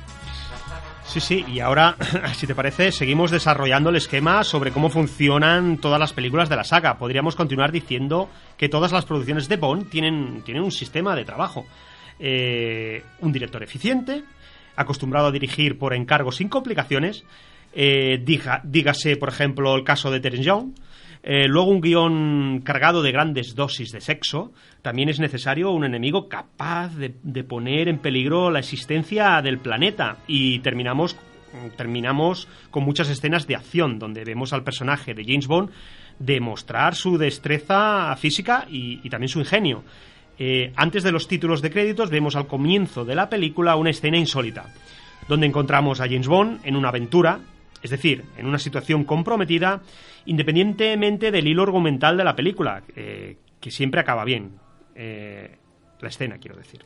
[1.10, 1.96] Sí, sí, y ahora,
[2.34, 6.62] si te parece, seguimos desarrollando el esquema sobre cómo funcionan todas las películas de la
[6.62, 6.98] saga.
[6.98, 11.66] Podríamos continuar diciendo que todas las producciones de Bond tienen, tienen un sistema de trabajo.
[12.20, 14.22] Eh, un director eficiente,
[14.76, 17.24] acostumbrado a dirigir por encargo sin complicaciones,
[17.72, 20.74] eh, diga- dígase, por ejemplo, el caso de Terence Young,
[21.22, 24.52] eh, luego un guion cargado de grandes dosis de sexo.
[24.82, 27.10] También es necesario un enemigo capaz de,
[27.44, 30.18] poner en peligro la existencia del planeta.
[30.26, 31.16] Y terminamos,
[31.76, 35.70] terminamos con muchas escenas de acción, donde vemos al personaje de James Bond
[36.18, 39.84] demostrar su destreza física y, y también su ingenio.
[40.42, 44.16] Eh, antes de los títulos de créditos vemos al comienzo de la película una escena
[44.16, 44.72] insólita,
[45.28, 47.40] donde encontramos a James Bond en una aventura,
[47.82, 49.82] es decir, en una situación comprometida,
[50.26, 54.52] independientemente del hilo argumental de la película, eh, que siempre acaba bien.
[54.94, 55.56] Eh,
[56.00, 56.84] la escena, quiero decir.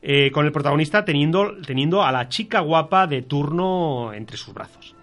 [0.00, 4.94] Eh, con el protagonista teniendo, teniendo a la chica guapa de turno entre sus brazos.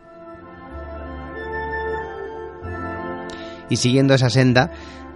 [3.69, 4.71] Y siguiendo esa senda,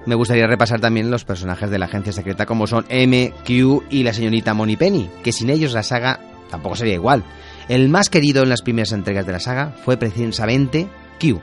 [0.06, 4.04] me gustaría repasar también los personajes de la agencia secreta como son M, Q y
[4.04, 7.24] la señorita Moneypenny, que sin ellos la saga tampoco sería igual.
[7.70, 10.88] El más querido en las primeras entregas de la saga fue precisamente
[11.20, 11.42] Q,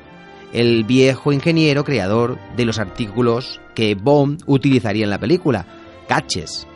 [0.52, 5.64] el viejo ingeniero creador de los artículos que Bond utilizaría en la película,
[6.08, 6.66] catches,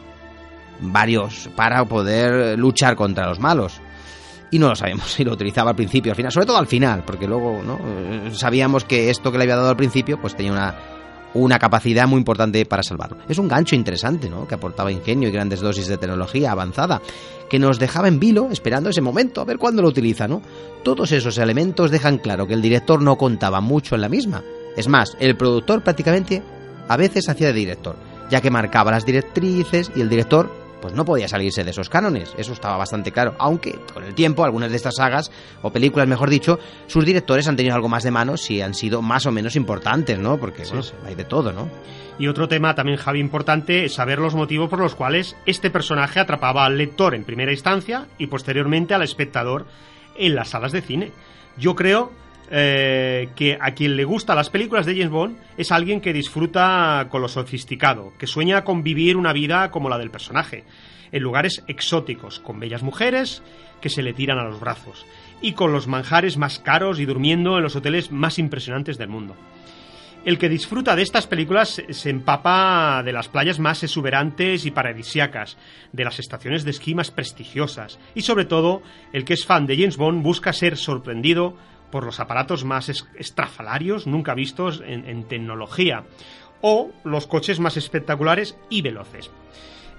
[0.80, 3.80] varios para poder luchar contra los malos.
[4.50, 7.02] Y no lo sabemos si lo utilizaba al principio, al final, sobre todo al final,
[7.04, 7.78] porque luego ¿no?
[7.84, 10.74] Eh, sabíamos que esto que le había dado al principio pues tenía una,
[11.34, 13.18] una capacidad muy importante para salvarlo.
[13.28, 14.46] Es un gancho interesante, ¿no?
[14.46, 17.02] Que aportaba ingenio y grandes dosis de tecnología avanzada,
[17.50, 20.40] que nos dejaba en vilo esperando ese momento, a ver cuándo lo utiliza, ¿no?
[20.82, 24.42] Todos esos elementos dejan claro que el director no contaba mucho en la misma.
[24.76, 26.42] Es más, el productor prácticamente
[26.88, 27.96] a veces hacía de director,
[28.30, 32.34] ya que marcaba las directrices y el director pues no podía salirse de esos cánones,
[32.36, 36.28] eso estaba bastante claro, aunque con el tiempo algunas de estas sagas, o películas mejor
[36.28, 39.56] dicho, sus directores han tenido algo más de manos y han sido más o menos
[39.56, 40.36] importantes, ¿no?
[40.36, 41.70] Porque bueno, hay de todo, ¿no?
[42.18, 46.20] Y otro tema también, Javi, importante es saber los motivos por los cuales este personaje
[46.20, 49.64] atrapaba al lector en primera instancia y posteriormente al espectador
[50.18, 51.12] en las salas de cine.
[51.56, 52.12] Yo creo
[52.50, 57.06] eh, que a quien le gustan las películas de James Bond es alguien que disfruta
[57.10, 60.64] con lo sofisticado, que sueña con vivir una vida como la del personaje,
[61.12, 63.42] en lugares exóticos, con bellas mujeres
[63.80, 65.06] que se le tiran a los brazos,
[65.40, 69.36] y con los manjares más caros y durmiendo en los hoteles más impresionantes del mundo.
[70.24, 75.58] El que disfruta de estas películas se- empapa de las playas más exuberantes y paradisíacas,
[75.92, 79.76] de las estaciones de esquí más prestigiosas, y sobre todo, el que es fan de
[79.76, 81.56] James Bond busca ser sorprendido
[81.94, 86.02] por los aparatos más es- estrafalarios nunca vistos en, en tecnología,
[86.60, 89.30] o los coches más espectaculares y veloces.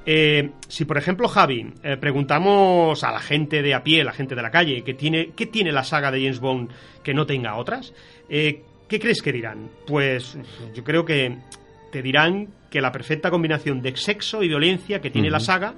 [0.05, 4.35] Eh, si por ejemplo, Javi, eh, preguntamos a la gente de a pie, la gente
[4.35, 6.69] de la calle, que tiene, ¿qué tiene la saga de James Bond
[7.01, 7.93] que no tenga otras?
[8.27, 9.69] Eh, ¿Qué crees que dirán?
[9.87, 10.37] Pues
[10.75, 11.37] yo creo que
[11.93, 15.75] te dirán que la perfecta combinación de sexo y violencia que tiene la saga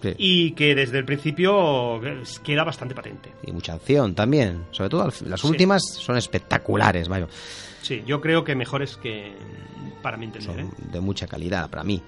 [0.00, 0.14] Sí.
[0.18, 2.00] y que desde el principio
[2.44, 3.32] queda bastante patente.
[3.44, 4.64] Y mucha acción también.
[4.70, 5.46] Sobre todo las Sí.
[5.46, 7.26] últimas son espectaculares, vaya.
[7.82, 9.32] Sí, yo creo que mejores que
[10.02, 10.50] para mi entender.
[10.54, 10.70] Son ¿eh?
[10.92, 12.02] de mucha calidad para mí.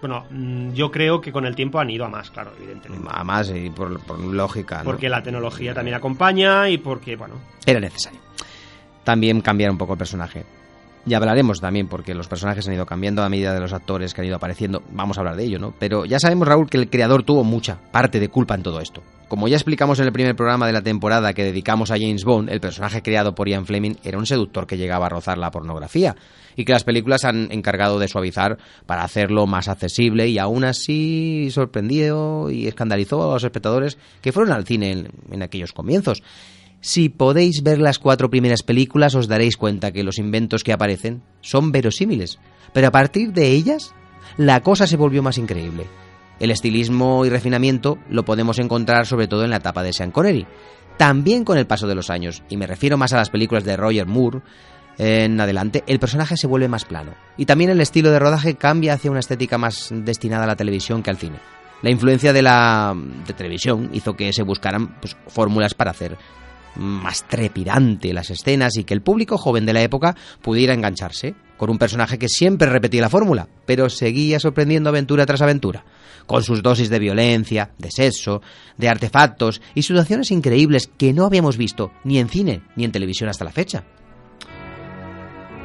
[0.00, 3.08] Bueno, mm, yo creo que con el tiempo han ido a más, claro, evidentemente.
[3.10, 4.84] Además, y por, por lógica, ¿no?
[4.84, 8.20] Porque la tecnología también acompaña y porque, bueno, era necesario.
[9.02, 10.44] También cambiar un poco el personaje.
[11.06, 14.22] Ya hablaremos también, porque los personajes han ido cambiando a medida de los actores que
[14.22, 14.82] han ido apareciendo.
[14.92, 15.74] Vamos a hablar de ello, ¿no?
[15.78, 19.02] Pero ya sabemos, Raúl, que el creador tuvo mucha parte de culpa en todo esto.
[19.28, 22.48] Como ya explicamos en el primer programa de la temporada que dedicamos a James Bond,
[22.50, 26.14] el personaje creado por Ian Fleming era un seductor que llegaba a rozar la pornografía
[26.56, 31.48] y que las películas han encargado de suavizar para hacerlo más accesible y aún así
[31.50, 36.22] sorprendió y escandalizó a los espectadores que fueron al cine en, en aquellos comienzos.
[36.86, 41.22] Si podéis ver las cuatro primeras películas os daréis cuenta que los inventos que aparecen
[41.40, 42.38] son verosímiles,
[42.74, 43.94] pero a partir de ellas
[44.36, 45.86] la cosa se volvió más increíble.
[46.40, 50.46] El estilismo y refinamiento lo podemos encontrar sobre todo en la etapa de Sean Connery,
[50.98, 53.78] también con el paso de los años, y me refiero más a las películas de
[53.78, 54.42] Roger Moore,
[54.98, 58.92] en adelante el personaje se vuelve más plano, y también el estilo de rodaje cambia
[58.92, 61.38] hacia una estética más destinada a la televisión que al cine.
[61.80, 62.94] La influencia de la
[63.26, 66.18] de televisión hizo que se buscaran pues, fórmulas para hacer
[66.76, 71.70] más trepidante las escenas y que el público joven de la época pudiera engancharse con
[71.70, 75.84] un personaje que siempre repetía la fórmula, pero seguía sorprendiendo aventura tras aventura,
[76.26, 78.42] con sus dosis de violencia, de sexo,
[78.76, 83.28] de artefactos y situaciones increíbles que no habíamos visto ni en cine ni en televisión
[83.30, 83.84] hasta la fecha.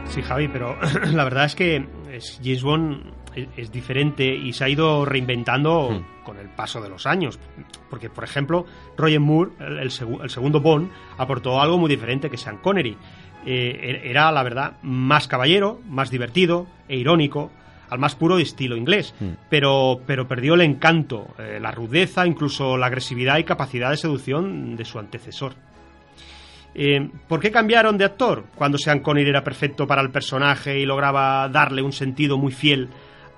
[0.09, 0.75] Sí, Javi, pero
[1.13, 5.89] la verdad es que es- James Bond es, es diferente y se ha ido reinventando
[5.91, 6.23] Hmm.
[6.25, 7.39] con el paso de los años.
[7.89, 8.65] Porque, por ejemplo,
[8.97, 12.95] Roger Moore, el, el segu- el segundo Bond, aportó algo muy diferente que Sean Connery.
[13.45, 17.51] Eh, er- era, la verdad, más caballero, más divertido e irónico,
[17.89, 19.15] al más puro estilo inglés.
[19.19, 19.29] Hmm.
[19.49, 24.75] Pero, pero perdió el encanto, eh, la rudeza, incluso la agresividad y capacidad de seducción
[24.75, 25.53] de su antecesor.
[26.75, 30.85] Eh, ¿Por qué cambiaron de actor cuando Sean Connery era perfecto para el personaje y
[30.85, 32.89] lograba darle un sentido muy fiel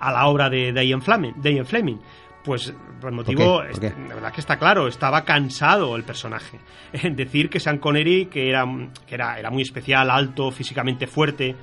[0.01, 1.33] a la obra de, Ian Fleming?
[1.37, 1.97] de Ian Fleming?
[2.43, 6.59] Pues por el motivo, ¿Por es- la verdad que está claro, estaba cansado el personaje.
[7.11, 8.65] Decir que Sean Connery, que era,
[9.05, 11.55] que era, era muy especial, alto, físicamente fuerte,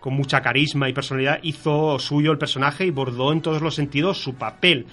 [0.00, 4.18] con mucha carisma y personalidad, hizo suyo el personaje y bordó en todos los sentidos
[4.22, 4.86] su papel,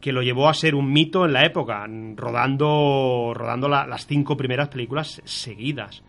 [0.00, 1.86] que lo llevó a ser un mito en la época,
[2.16, 6.02] rodando, rodando la- las cinco primeras películas seguidas.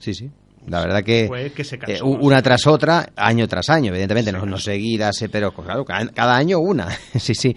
[0.00, 0.30] Sí, sí.
[0.66, 1.28] La verdad que,
[1.64, 5.84] se eh, una tras otra, año tras año, evidentemente, no, no seguidas, eh, pero claro,
[5.84, 6.88] cada, cada año una.
[7.18, 7.56] sí, sí.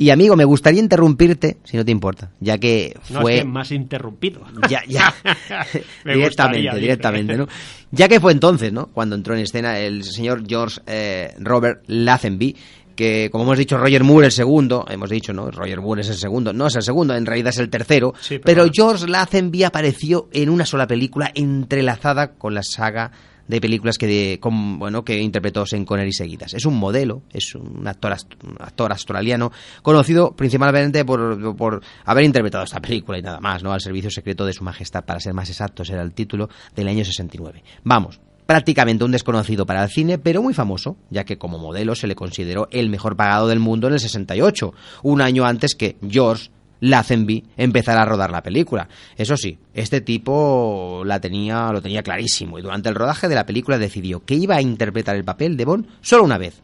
[0.00, 3.34] Y amigo, me gustaría interrumpirte, si no te importa, ya que No, fue...
[3.34, 4.40] es que más interrumpido.
[4.66, 5.14] Ya, ya.
[6.04, 7.46] Me directamente, directamente, ¿no?
[7.90, 8.86] Ya que fue entonces, ¿no?
[8.86, 12.56] Cuando entró en escena el señor George eh, Robert Lazenby,
[13.00, 15.50] que como hemos dicho, Roger Moore el segundo, hemos dicho, ¿no?
[15.50, 18.38] Roger Moore es el segundo, no es el segundo, en realidad es el tercero, Sí,
[18.38, 18.66] pero.
[18.72, 23.10] George Lazenby apareció en una sola película entrelazada con la saga
[23.48, 26.54] de películas que de- con- bueno que interpretó Sean Connery seguidas.
[26.54, 29.50] Es un modelo, es un actor, un actor australiano
[29.82, 33.72] conocido principalmente por, por haber interpretado esta película y nada más, ¿no?
[33.72, 37.04] Al servicio secreto de su majestad, para ser más exactos, era el título del año
[37.04, 37.64] 69.
[37.82, 42.08] Vamos, prácticamente un desconocido para el cine, pero muy famoso, ya que como modelo se
[42.08, 46.50] le consideró el mejor pagado del mundo en el 68, un año antes que George
[46.80, 48.88] Lazenby empezara a rodar la película.
[49.16, 53.46] Eso sí, este tipo la tenía, lo tenía clarísimo y durante el rodaje de la
[53.46, 56.60] película decidió que iba a interpretar el papel de Bond solo una vez.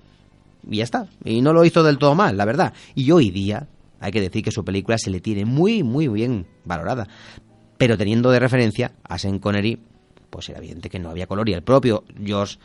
[0.68, 1.07] Y ya está.
[1.24, 2.72] Y no lo hizo del todo mal, la verdad.
[2.97, 3.68] Y hoy día
[4.01, 7.07] hay que decir que su película se le tiene muy, muy bien valorada.
[7.78, 9.78] Pero teniendo de referencia a Sean Connery,
[10.31, 12.59] pues era evidente que no había color y el propio George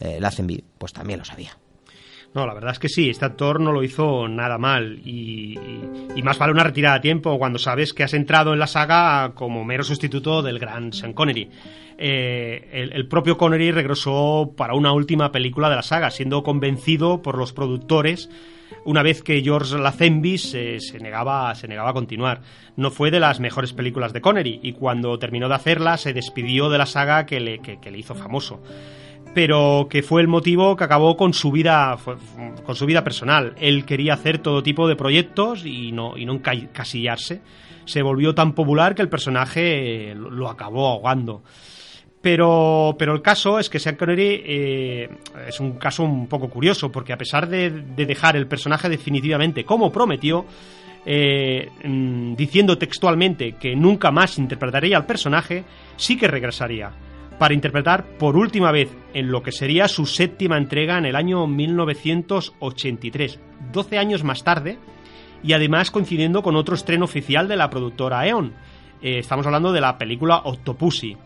[0.00, 1.56] eh, Lazenby pues también lo sabía.
[2.34, 5.58] No, la verdad es que sí, este actor no lo hizo nada mal y,
[6.14, 9.32] y- más vale una retirada a tiempo cuando sabes que has entrado en la saga
[9.34, 11.48] como mero sustituto del gran Sean Connery.
[11.96, 17.38] Eh, el propio Connery regresó para una última película de la saga, siendo convencido por
[17.38, 18.28] los productores
[18.86, 22.40] una vez que George Lazenby se, negaba, a continuar.
[22.76, 26.70] No fue de las mejores películas de Connery y cuando terminó de hacerla se despidió
[26.70, 27.60] de la saga que le,
[27.98, 28.62] hizo famoso
[29.34, 31.98] pero que fue el motivo que acabó con su vida
[32.64, 33.54] con su vida personal.
[33.60, 37.42] Él quería hacer todo tipo de proyectos y no, y no encasillarse.
[37.84, 41.42] Se volvió tan popular que el personaje lo acabó ahogando.
[42.26, 45.08] Pero, pero el caso es que Sean Connery eh,
[45.46, 49.64] es un caso un poco curioso, porque a pesar de, de dejar el personaje definitivamente
[49.64, 50.44] como prometió,
[51.04, 55.62] eh, mm, diciendo textualmente que nunca más interpretaría al personaje,
[55.96, 56.90] sí que regresaría
[57.38, 61.46] para interpretar por última vez en lo que sería su séptima entrega en el año
[61.46, 63.38] 1983,
[63.72, 64.80] 12 años más tarde,
[65.44, 68.52] y además coincidiendo con otro estreno oficial de la productora Eon.
[69.00, 71.16] Eh, estamos hablando de la película Octopussy.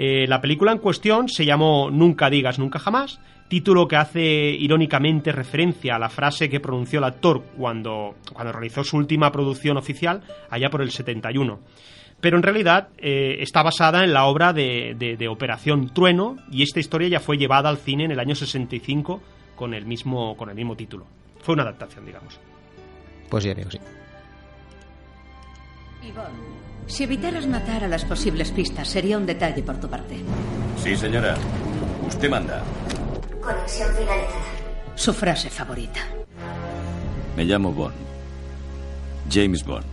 [0.00, 3.18] Eh, la película en cuestión se llamó Nunca digas nunca jamás,
[3.48, 8.84] título que hace irónicamente referencia a la frase que pronunció el actor cuando, cuando realizó
[8.84, 11.58] su última producción oficial, allá por el 71
[12.20, 16.80] pero en realidad eh, está basada en la obra de, de, Operación Trueno y esta
[16.80, 19.22] historia ya fue llevada al cine en el año 65
[19.54, 21.06] con el mismo, con el mismo título.
[21.40, 22.40] Fue una adaptación, digamos.
[23.28, 23.78] Pues ya amigo, sí.
[26.88, 30.16] Si evitaras matar a las posibles pistas, sería un detalle por tu parte.
[30.82, 31.36] Sí, señora.
[32.06, 32.62] Usted manda.
[33.40, 34.44] Conexión finalizada.
[34.94, 36.00] Su frase favorita.
[37.36, 37.94] Me llamo Bond.
[39.30, 39.84] James Bond.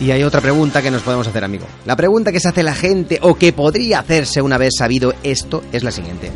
[0.00, 1.66] Y hay otra pregunta que nos podemos hacer, amigo.
[1.84, 5.62] La pregunta que se hace la gente o que podría hacerse una vez sabido esto
[5.72, 6.30] es la siguiente.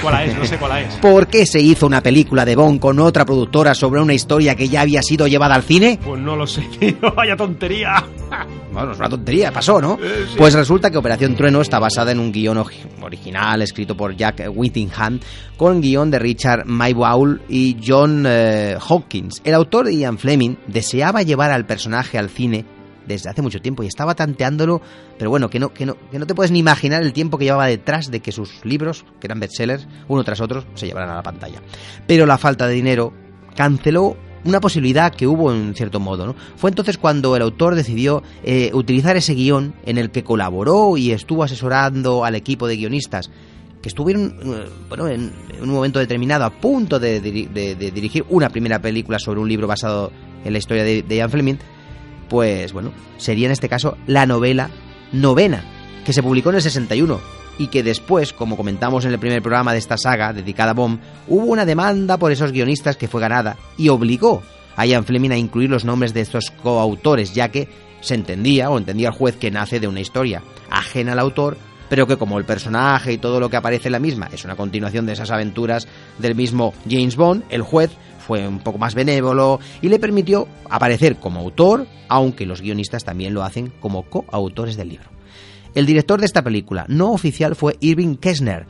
[0.00, 0.94] Cuál es, no sé cuál es.
[0.96, 4.68] ¿Por qué se hizo una película de Bond con otra productora sobre una historia que
[4.68, 5.98] ya había sido llevada al cine?
[6.04, 8.04] Pues no lo sé, tío, vaya tontería.
[8.72, 9.98] Bueno, es una tontería, pasó, ¿no?
[10.02, 10.34] Eh, sí.
[10.38, 12.64] Pues resulta que Operación Trueno está basada en un guion
[13.02, 15.18] original escrito por Jack Whittingham
[15.56, 19.40] con guion de Richard Maybaul y John eh, Hawkins.
[19.44, 22.64] El autor Ian Fleming deseaba llevar al personaje al cine
[23.10, 24.80] desde hace mucho tiempo y estaba tanteándolo,
[25.18, 27.44] pero bueno, que no, que no, que no te puedes ni imaginar el tiempo que
[27.44, 31.16] llevaba detrás de que sus libros, que eran bestsellers, uno tras otro, se llevaran a
[31.16, 31.60] la pantalla.
[32.06, 33.12] Pero la falta de dinero
[33.56, 36.34] canceló una posibilidad que hubo en cierto modo.
[36.56, 41.12] Fue entonces cuando el autor decidió eh, utilizar ese guion en el que colaboró y
[41.12, 43.30] estuvo asesorando al equipo de guionistas
[43.82, 48.50] que estuvieron eh, bueno, en, un momento determinado a punto de, de, de, dirigir una
[48.50, 50.12] primera película sobre un libro basado
[50.44, 51.56] en la historia de Ian Fleming,
[52.30, 54.70] pues bueno, sería en este caso la novela
[55.12, 55.64] novena,
[56.06, 57.20] que se publicó en el 61
[57.58, 61.00] y que después, como comentamos en el primer programa de esta saga dedicada a Bomb,
[61.28, 64.42] hubo una demanda por esos guionistas que fue ganada y obligó
[64.76, 67.68] a Ian Fleming a incluir los nombres de estos coautores, ya que
[68.00, 71.58] se entendía o entendía el juez que nace de una historia ajena al autor,
[71.88, 74.54] pero que como el personaje y todo lo que aparece en la misma es una
[74.54, 77.90] continuación de esas aventuras del mismo James Bond, el juez
[78.30, 83.34] fue un poco más benévolo y le permitió aparecer como autor, aunque los guionistas también
[83.34, 85.10] lo hacen como coautores del libro.
[85.74, 88.68] El director de esta película no oficial fue Irving Kessner,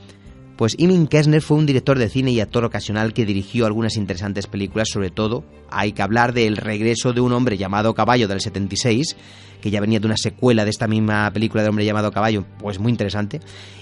[0.56, 4.46] pues Irving Kessner fue un director de cine y actor ocasional que dirigió algunas interesantes
[4.46, 9.14] películas, sobre todo hay que hablar del regreso de un hombre llamado Caballo del 76,
[9.60, 12.78] que ya venía de una secuela de esta misma película de hombre llamado Caballo, pues
[12.78, 13.40] muy interesante,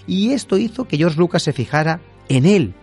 [0.08, 2.74] y esto hizo que George Lucas se fijara en él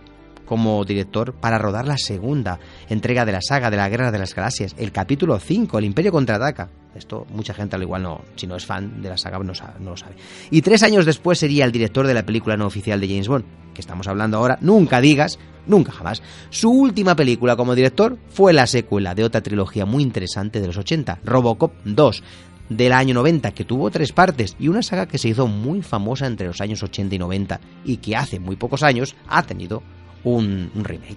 [0.46, 4.34] como director para rodar la segunda entrega de la saga de la Guerra de las
[4.34, 6.70] Galaxias, el capítulo 5, el Imperio contraataca.
[6.94, 9.90] Esto mucha gente al igual no, si no es fan de la saga no, no
[9.90, 10.16] lo sabe.
[10.50, 13.44] Y tres años después sería el director de la película no oficial de James Bond,
[13.74, 16.22] que estamos hablando ahora, nunca digas, nunca jamás.
[16.48, 20.78] Su última película como director fue la secuela de otra trilogía muy interesante de los
[20.78, 22.22] 80, Robocop 2,
[22.68, 26.26] del año 90, que tuvo tres partes, y una saga que se hizo muy famosa
[26.26, 29.82] entre los años 80 y 90, y que hace muy pocos años ha tenido
[30.26, 31.16] un, un remake.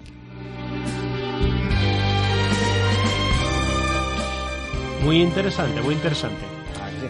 [5.02, 6.44] Muy interesante, muy interesante.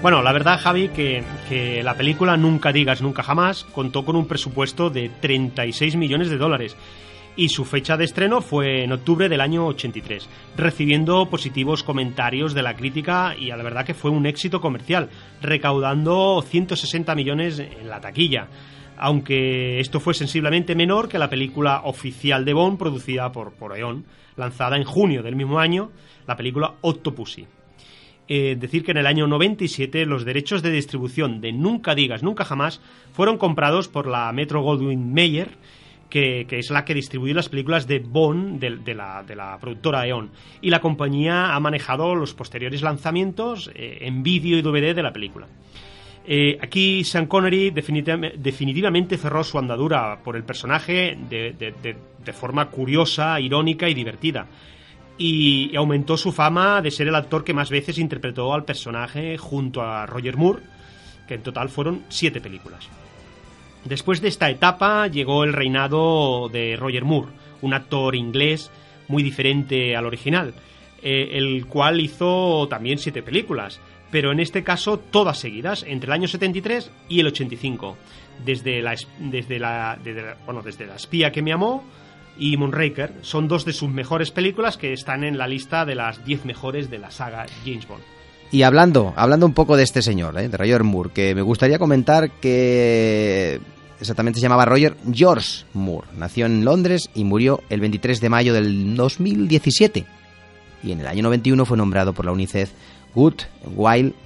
[0.01, 4.27] Bueno, la verdad, Javi, que, que, la película Nunca digas nunca jamás contó con un
[4.27, 6.77] presupuesto de 36 millones de dólares
[7.37, 12.63] y su fecha de estreno fue en octubre del año 83, recibiendo positivos comentarios de
[12.63, 15.11] la crítica y a la verdad que fue un éxito comercial,
[15.43, 18.49] recaudando 160 millones en la taquilla
[19.01, 24.05] aunque esto fue sensiblemente menor que la película oficial de Bond producida por, por Eon,
[24.37, 25.91] lanzada en junio del mismo año,
[26.27, 27.47] la película Octopussy.
[28.29, 32.45] Eh, decir que en el año 97 los derechos de distribución de Nunca Digas Nunca
[32.45, 32.81] Jamás
[33.13, 35.49] fueron comprados por la Metro Goldwyn Mayer,
[36.11, 40.07] que, es la que distribuye las películas de Bond de, de, la, de, la, productora
[40.07, 40.31] Eon.
[40.61, 45.13] Y la compañía ha manejado los posteriores lanzamientos eh, en vídeo y DVD de la
[45.13, 45.47] película.
[46.27, 53.41] Eh, aquí Sean Connery definitiva- definitivamente cerró su andadura por el personaje de forma curiosa,
[53.41, 54.47] irónica y divertida.
[55.19, 59.83] Y aumentó su fama de ser el actor que más veces interpretó al personaje junto
[59.83, 60.63] a Roger Moore,
[61.29, 62.89] que en total fueron siete películas.
[63.85, 67.29] Después de esta etapa llegó el reinado de Roger Moore,
[67.63, 68.71] un actor inglés
[69.09, 70.55] muy diferente al original,
[71.03, 76.13] eh, el cual hizo también siete películas, pero en este caso todas seguidas, entre el
[76.13, 77.97] año 73 y el 85,
[78.45, 81.85] desde la, es- desde la, desde la- bueno, desde la espía que me amó
[82.39, 86.25] y Moonraker, son dos de sus mejores películas que están en la lista de las
[86.25, 88.03] 10 mejores de la saga James Bond.
[88.53, 90.49] Y hablando, hablando un poco de este señor, ¿eh?
[90.49, 93.61] de Roger Moore, que me gustaría comentar que
[94.01, 96.09] exactamente se llamaba Roger George Moore.
[96.17, 100.05] Nació en Londres y murió el 23 de mayo del 2017.
[100.83, 102.71] Y en el año 91 fue nombrado por la UNICEF
[103.15, 103.35] Good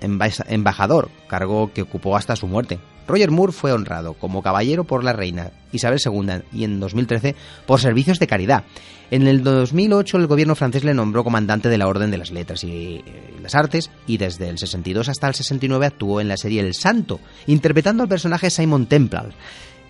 [0.00, 2.78] Emba- Embajador, cargo que ocupó hasta su muerte.
[3.06, 7.34] Roger Moore fue honrado como caballero por la reina Isabel II y en 2013
[7.66, 8.64] por servicios de caridad.
[9.10, 12.64] En el 2008 el gobierno francés le nombró comandante de la Orden de las Letras
[12.64, 16.60] y eh, las Artes y desde el 62 hasta el 69 actuó en la serie
[16.62, 19.32] El Santo, interpretando al personaje Simon Temple,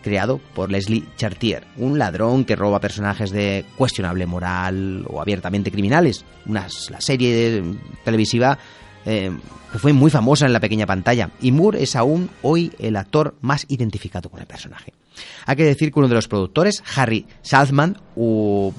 [0.05, 6.25] creado por Leslie Chartier, un ladrón que roba personajes de cuestionable moral o abiertamente criminales.
[6.47, 7.65] Una, la serie
[8.05, 8.59] televisiva
[9.07, 9.33] eh,
[9.73, 13.35] que fue muy famosa en la pequeña pantalla y Moore es aún hoy el actor
[13.41, 14.93] más identificado con el personaje.
[15.47, 18.73] Hay que decir que uno de los productores, Harry Saltzman, u-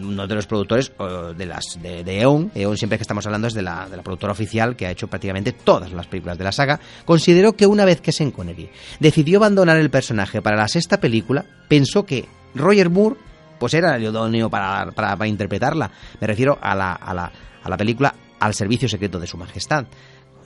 [0.00, 0.92] uno de los productores
[1.36, 4.32] de las de Eon, Eon siempre que estamos hablando es de la, de la productora
[4.32, 8.00] oficial que ha hecho prácticamente todas las películas de la saga, consideró que una vez
[8.00, 8.68] que Sean Connery
[9.00, 13.16] decidió abandonar el personaje para la sexta película, pensó que Roger Moore
[13.58, 15.90] pues era el idóneo para, para, para interpretarla.
[16.20, 17.30] Me refiero a la, a la,
[17.62, 19.84] a la película Al servicio secreto de su majestad.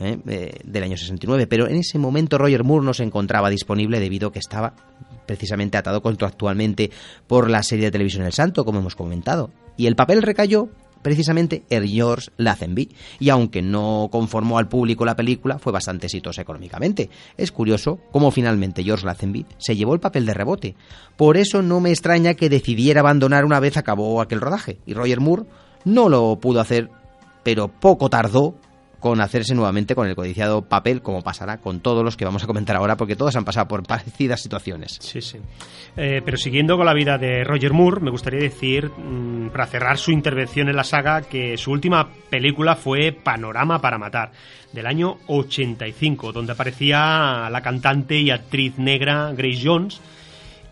[0.00, 0.18] ¿Eh?
[0.26, 4.28] Eh, del año 69, pero en ese momento Roger Moore no se encontraba disponible debido
[4.28, 4.74] a que estaba
[5.26, 6.90] precisamente atado contractualmente
[7.26, 10.68] por la serie de televisión El Santo, como hemos comentado, y el papel recayó
[11.02, 12.90] precisamente en George Lazenby,
[13.20, 17.10] y aunque no conformó al público la película, fue bastante exitosa económicamente.
[17.36, 20.74] Es curioso cómo finalmente George Lazenby se llevó el papel de rebote.
[21.16, 25.20] Por eso no me extraña que decidiera abandonar una vez acabó aquel rodaje, y Roger
[25.20, 25.44] Moore
[25.84, 26.90] no lo pudo hacer,
[27.44, 28.56] pero poco tardó
[29.06, 32.48] con hacerse nuevamente con el codiciado papel, como pasará con todos los que vamos a
[32.48, 34.98] comentar ahora, porque todos han pasado por parecidas situaciones.
[35.00, 35.38] Sí, sí.
[35.96, 39.96] Eh, pero siguiendo con la vida de Roger Moore, me gustaría decir, mmm, para cerrar
[39.98, 44.32] su intervención en la saga, que su última película fue Panorama para Matar,
[44.72, 50.00] del año 85, donde aparecía la cantante y actriz negra Grace Jones.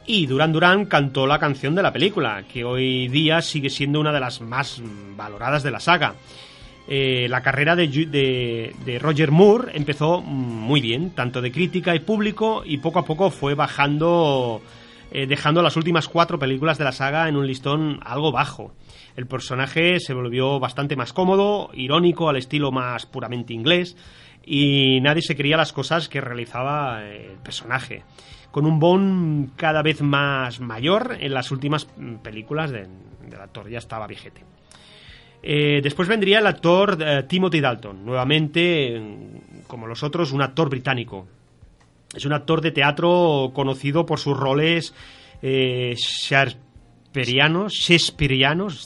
[0.07, 4.11] Y Duran Duran cantó la canción de la película, que hoy día sigue siendo una
[4.11, 4.82] de las más
[5.16, 6.16] valoradas de la saga.
[6.87, 12.01] Eh, la carrera de, de, de, Roger Moore empezó muy bien, tanto de crítica y
[12.01, 14.61] público, y poco a poco fue bajando,
[15.11, 18.74] eh, dejando las últimas cuatro películas de la saga en un listón algo bajo.
[19.16, 23.97] El personaje se volvió bastante más cómodo, irónico al estilo más puramente inglés,
[24.45, 28.03] y nadie se creía las cosas que realizaba eh, el personaje.
[28.51, 31.87] Con un Bond cada vez más mayor en las últimas
[32.22, 32.87] películas de,
[33.26, 34.54] del actor, ya estaba viejete.
[35.47, 38.99] Eh, después vendría el actor eh, Timothy Dalton, nuevamente,
[39.66, 41.26] como los otros, un actor británico.
[42.14, 44.95] Es un actor de teatro conocido por sus roles
[45.42, 48.16] eh, shakespearianos, es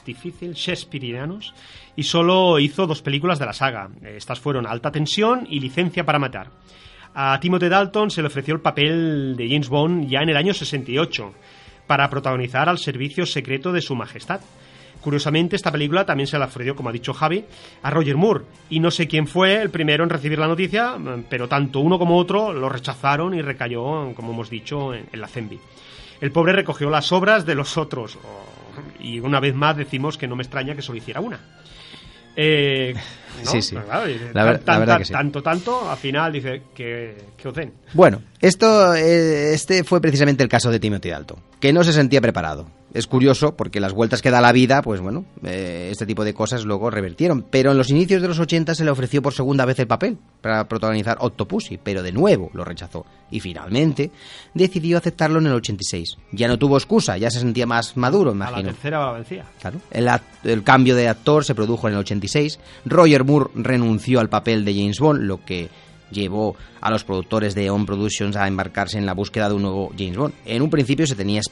[0.05, 1.55] difícil, shakespearianos,
[1.95, 3.89] y solo hizo dos películas de la saga.
[4.03, 6.51] Estas fueron Alta Tensión y Licencia para Matar.
[7.15, 10.53] A Timothy Dalton se le ofreció el papel de James Bond ya en el año
[10.53, 11.35] 68,
[11.87, 14.41] para protagonizar al servicio secreto de su majestad.
[15.01, 17.45] Curiosamente, esta película también se la ofreció, como ha dicho Javi,
[17.83, 18.45] a Roger Moore.
[18.71, 20.97] Y no sé quién fue el primero en recibir la noticia,
[21.29, 25.29] pero tanto uno como otro lo rechazaron y recayó, como hemos dicho, en, en la
[25.29, 25.59] Zenby.
[26.21, 28.19] El pobre recogió las obras de los otros.
[29.01, 31.41] Y una vez más decimos que no me extraña que solo hiciera una.
[32.41, 32.95] Eh,
[33.45, 33.51] ¿no?
[33.51, 33.75] Sí, sí.
[33.75, 35.13] Claro, la, ver, tan, la verdad que sí.
[35.13, 37.73] Tanto, tanto, al final dice que, que os den.
[37.95, 42.21] Bueno, esto, eh, este fue precisamente el caso de Timothy Dalton, que no se sentía
[42.21, 42.69] preparado.
[42.95, 46.33] Es curioso porque las vueltas que da la vida, pues bueno, eh, este tipo de
[46.33, 47.43] cosas luego revertieron.
[47.43, 50.17] Pero en los inicios de los 80 se le ofreció por segunda vez el papel
[50.41, 53.05] para protagonizar Octopussy, pero de nuevo lo rechazó.
[53.31, 54.11] Y finalmente
[54.55, 56.17] decidió aceptarlo en el 86.
[56.33, 58.57] Ya no tuvo excusa, ya se sentía más maduro, imagino.
[58.57, 59.45] A la tercera la vencía.
[59.61, 59.81] Claro.
[59.91, 60.09] El,
[60.45, 62.59] el cambio de actor se produjo en el 86.
[62.87, 65.69] Roger Moore renunció al papel de James Bond, lo que
[66.11, 69.93] llevó a los productores de On Productions a embarcarse en la búsqueda de un nuevo
[69.97, 70.35] James Bond.
[70.47, 71.43] En un principio se tenía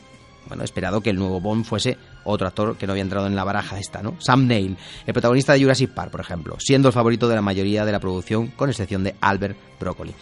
[0.49, 3.44] bueno, esperado que el nuevo Bond fuese otro actor que no había entrado en la
[3.44, 4.16] baraja esta, ¿no?
[4.18, 4.76] Sam Neill,
[5.07, 8.01] el protagonista de Jurassic Park, por ejemplo, siendo el favorito de la mayoría de la
[8.01, 10.14] producción, con excepción de Albert Broccoli.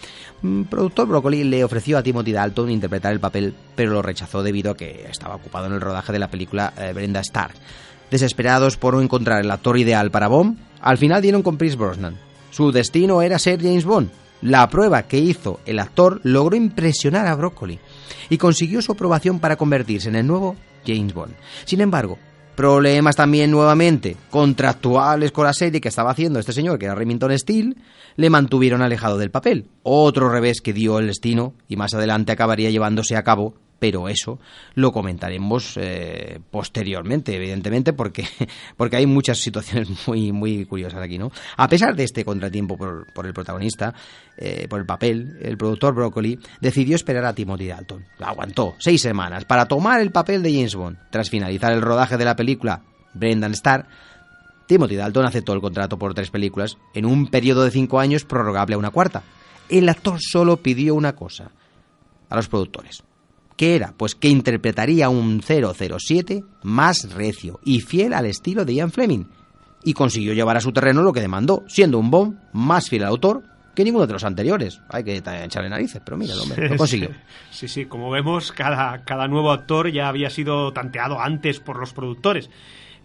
[0.43, 4.72] Mm, productor Broccoli le ofreció a Timothy Dalton interpretar el papel, pero lo rechazó debido
[4.72, 7.55] a que estaba ocupado en el rodaje de la película eh, Brenda Stark.
[8.11, 12.18] Desesperados por no encontrar el actor ideal para Bond, al final dieron con Chris Brosnan.
[12.51, 14.11] Su destino era ser James Bond.
[14.43, 17.81] La prueba que hizo el actor logró impresionar a Broccoli
[18.29, 21.35] y consiguió su aprobación para convertirse en el nuevo James Bond.
[21.65, 22.19] Sin embargo,
[22.55, 27.37] problemas también nuevamente contractuales con la serie que estaba haciendo este señor, que era Remington
[27.39, 27.75] Steele,
[28.17, 29.69] le mantuvieron alejado del papel.
[29.83, 34.39] Otro revés que dio el destino y más adelante acabaría llevándose a cabo pero eso
[34.76, 38.26] lo comentaremos eh, posteriormente, evidentemente, porque,
[38.78, 41.30] porque hay muchas situaciones muy, muy curiosas aquí, ¿no?
[41.59, 43.93] A pesar de este contratiempo por, por el protagonista,
[44.39, 48.07] eh, por el papel, el productor Broccoli decidió esperar a Timothy Dalton.
[48.18, 50.97] Lo aguantó seis semanas para tomar el papel de James Bond.
[51.11, 52.80] Tras finalizar el rodaje de la película
[53.12, 53.87] Brendan Starr,
[54.66, 58.76] Timothy Dalton aceptó el contrato por tres películas en un periodo de cinco años prorrogable
[58.76, 59.24] a una cuarta.
[59.68, 61.51] El actor solo pidió una cosa
[62.30, 63.05] a los productores
[63.57, 63.95] ¿Qué era?
[63.97, 69.25] Pues que interpretaría un 007 más recio y fiel al estilo de Ian Fleming.
[69.85, 73.11] Y consiguió llevar a su terreno lo que demandó, siendo un Bond más fiel al
[73.11, 73.43] autor
[73.75, 74.81] que ninguno de los anteriores.
[74.89, 77.11] Hay que echarle narices, pero mira, hombre, lo consiguió.
[77.51, 81.93] Sí, sí, como vemos, cada, cada nuevo actor ya había sido tanteado antes por los
[81.93, 82.51] productores.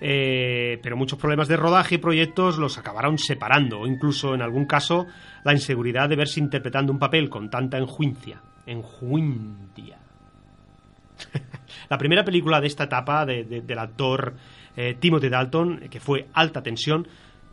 [0.02, 4.66] Eh, pero muchos problemas de rodaje y proyectos los acabaron separando, o incluso en algún
[4.66, 5.08] caso
[5.44, 8.42] la inseguridad de verse interpretando un papel con tanta enjuincia.
[8.66, 9.99] Enjuincia.
[11.90, 14.34] la primera película de esta etapa del actor
[14.76, 17.08] eh, Timothy Dalton, que fue Alta Tensión,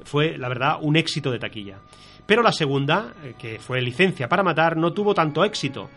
[0.05, 1.79] fue, la verdad, un éxito de taquilla.
[2.27, 5.91] Pero la segunda, eh, que fue Licencia para Matar, no tuvo tanto éxito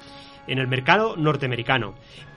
[0.47, 1.95] en el mercado norteamericano.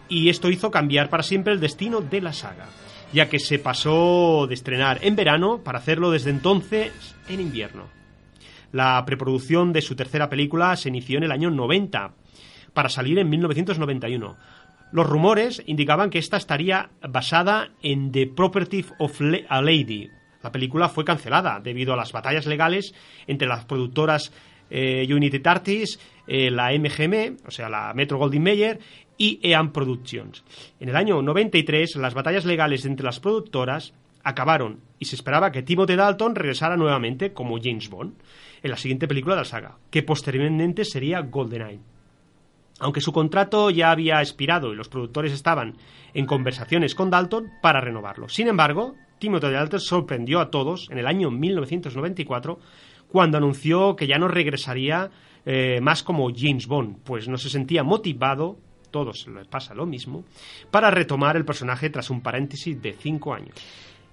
[0.08, 2.66] Y esto hizo cambiar para siempre el destino de la saga,
[3.12, 6.92] ya que se pasó de estrenar en verano para hacerlo desde entonces
[7.28, 7.84] en invierno.
[8.72, 12.12] La preproducción de su tercera película se inició en el año 90,
[12.72, 14.36] para salir en 1991.
[14.92, 20.10] Los rumores indicaban que esta estaría basada en The Property of a Lady.
[20.42, 22.94] La película fue cancelada debido a las batallas legales
[23.26, 24.32] entre las productoras
[24.68, 28.80] eh, United Artists, eh, la MGM, o sea, la Metro Goldwyn Mayer,
[29.16, 30.44] y EAM Productions.
[30.78, 35.62] En el año 93, las batallas legales entre las productoras acabaron y se esperaba que
[35.62, 38.14] Timothy Dalton regresara nuevamente como James Bond
[38.62, 41.91] en la siguiente película de la saga, que posteriormente sería GoldenEye.
[42.82, 45.76] Aunque su contrato ya había expirado y los productores estaban
[46.14, 48.28] en conversaciones con Dalton para renovarlo.
[48.28, 52.58] Sin embargo, Timothy Dalton sorprendió a todos en el año 1994
[53.08, 55.10] cuando anunció que ya no regresaría
[55.46, 58.56] eh, más como James Bond, pues no se sentía motivado,
[58.90, 60.24] todos les pasa lo mismo,
[60.70, 63.54] para retomar el personaje tras un paréntesis de cinco años.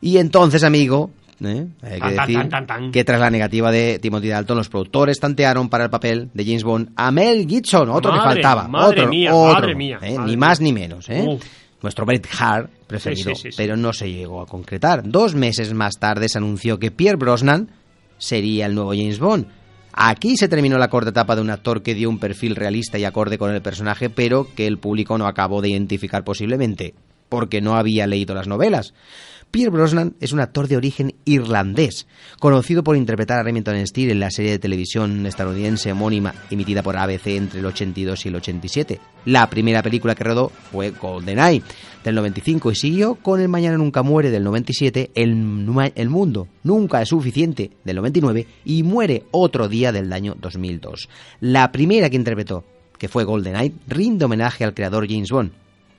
[0.02, 1.10] Y entonces, amigo,
[1.46, 1.68] ¿eh?
[1.82, 2.50] Hay que decir
[2.92, 6.64] que tras la negativa de Timothy Dalton, los productores tantearon para el papel de James
[6.64, 8.68] Bond a Mel Gibson, otro que faltaba.
[8.68, 10.18] Madre otro, mía, otro, madre mía, ¿eh?
[10.26, 11.10] Ni más ni menos.
[11.10, 11.40] ¿eh?
[11.82, 13.58] Nuestro Bret Hart preferido, Sí, sí, sí, sí.
[13.58, 15.04] pero no se llegó a concretar.
[15.10, 17.70] Dos meses más tarde se anunció que Pierre Brosnan
[18.18, 19.48] sería el nuevo James Bond.
[19.94, 23.06] Aquí se terminó la corta etapa de un actor que dio un perfil realista y
[23.06, 26.94] acorde con el personaje, pero que el público no acabó de identificar posiblemente,
[27.30, 28.94] porque no había leído las novelas.
[29.52, 32.06] Pierre Brosnan es un actor de origen irlandés,
[32.40, 36.96] conocido por interpretar a Remington Steele en la serie de televisión estadounidense homónima emitida por
[36.96, 39.00] ABC entre el 82 y el 87.
[39.26, 41.64] La primera película que rodó fue GoldenEye
[42.04, 47.02] del 95 y siguió con El Mañana Nunca Muere del 97, El, El Mundo Nunca
[47.02, 51.10] es Suficiente del 99 y Muere Otro Día del año 2002.
[51.42, 52.64] La primera que interpretó,
[53.00, 55.52] que fue GoldenEye, rinde homenaje al creador James Bond,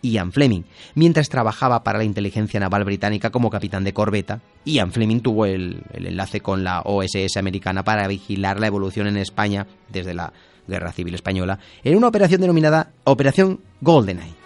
[0.03, 0.63] Ian Fleming,
[0.95, 4.41] mientras trabajaba para la inteligencia naval británica como capitán de corbeta.
[4.65, 9.17] Ian Fleming tuvo el, el enlace con la OSS americana para vigilar la evolución en
[9.17, 10.33] España desde la
[10.67, 14.41] Guerra Civil Española en una operación denominada Operación GoldenEye.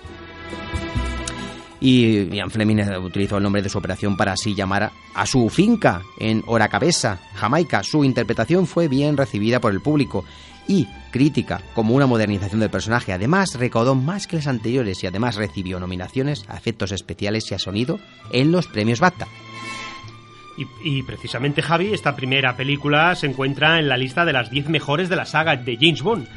[1.80, 5.50] Y Ian Fleming eh, utilizó el nombre de su operación para así llamar a, su
[5.50, 7.82] finca en Oracabesa, Jamaica.
[7.82, 10.24] Su interpretación fue bien recibida por el público
[10.66, 13.12] y crítica como una modernización del personaje.
[13.12, 17.58] Además, recaudó más que las anteriores y además recibió nominaciones a efectos especiales y a
[17.58, 17.98] sonido
[18.30, 19.26] en los premios BAFTA.
[20.84, 25.08] Y, precisamente, Javi, esta primera película se encuentra en la lista de las 10 mejores
[25.08, 26.28] de la saga de James Bond.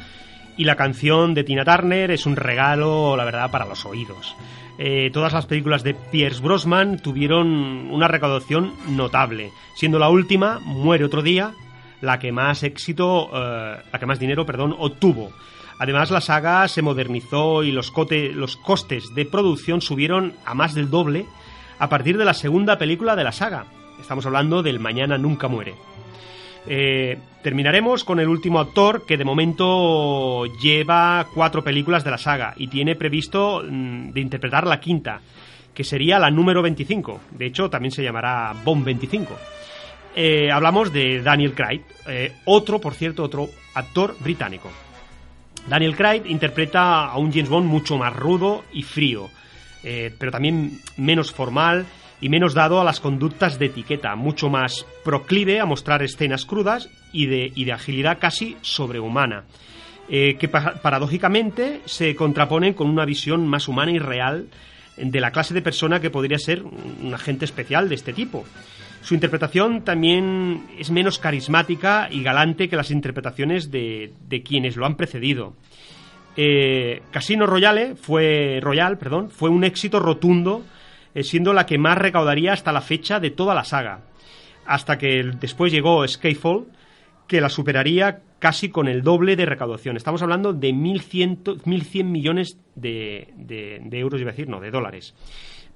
[0.56, 4.34] Y la canción de Tina Turner es un regalo, la verdad, para los oídos.
[4.76, 11.04] Eh, todas las películas de Pierce Brosnan tuvieron una recaudación notable, siendo la última, Muere
[11.04, 11.52] otro día,
[12.00, 15.32] la que más éxito, eh, la que más dinero, perdón, obtuvo.
[15.80, 20.74] Además, la saga se modernizó y los, cote- los costes de producción subieron a más
[20.74, 21.24] del doble
[21.78, 23.66] a partir de la segunda película de la saga.
[24.00, 25.74] Estamos hablando del Mañana Nunca Muere.
[26.66, 32.52] Eh, terminaremos con el último actor que de momento lleva cuatro películas de la saga
[32.56, 35.20] y tiene previsto mm, de interpretar la quinta,
[35.72, 37.20] que sería la número 25.
[37.30, 39.36] De hecho, también se llamará Bond 25.
[40.20, 44.68] Eh, hablamos de Daniel Craig, eh, otro, por cierto, otro actor británico.
[45.68, 49.28] Daniel Craig interpreta a un James Bond mucho más rudo y frío,
[49.84, 51.86] eh, pero también menos formal
[52.20, 56.88] y menos dado a las conductas de etiqueta, mucho más proclive a mostrar escenas crudas
[57.12, 59.44] y de, y de agilidad casi sobrehumana,
[60.08, 64.48] eh, que pa- paradójicamente se contraponen con una visión más humana y real
[64.96, 68.44] de la clase de persona que podría ser un agente especial de este tipo.
[69.08, 74.84] Su interpretación también es menos carismática y galante que las interpretaciones de, de quienes lo
[74.84, 75.54] han precedido.
[76.36, 80.62] Eh, Casino Royale fue, Royal perdón, fue un éxito rotundo,
[81.14, 84.00] eh, siendo la que más recaudaría hasta la fecha de toda la saga.
[84.66, 86.66] Hasta que después llegó Skyfall,
[87.26, 89.96] que la superaría casi con el doble de recaudación.
[89.96, 94.70] Estamos hablando de 1.100, 1.100 millones de, de- de euros, iba a decir, no, de
[94.70, 95.14] dólares.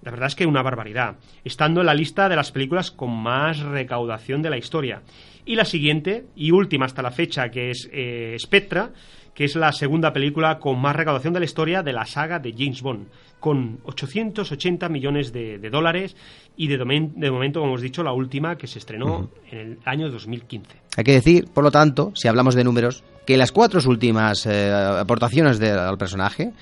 [0.02, 3.60] La verdad es que una barbaridad, estando en la lista de las películas con más
[3.60, 5.02] recaudación de la historia.
[5.44, 8.90] Y la siguiente, y última hasta la fecha, que es eh, Spectra,
[9.34, 12.52] que es la segunda película con más recaudación de la historia de la saga de
[12.52, 13.06] James Bond,
[13.40, 16.16] con 880 millones de, de dólares
[16.56, 19.78] y de, domen- de momento, como hemos dicho, la última que se estrenó en el
[19.84, 20.76] año 2015.
[20.98, 24.70] Hay que decir, por lo tanto, si hablamos de números, que las cuatro últimas eh,
[24.70, 26.52] aportaciones de- al personaje,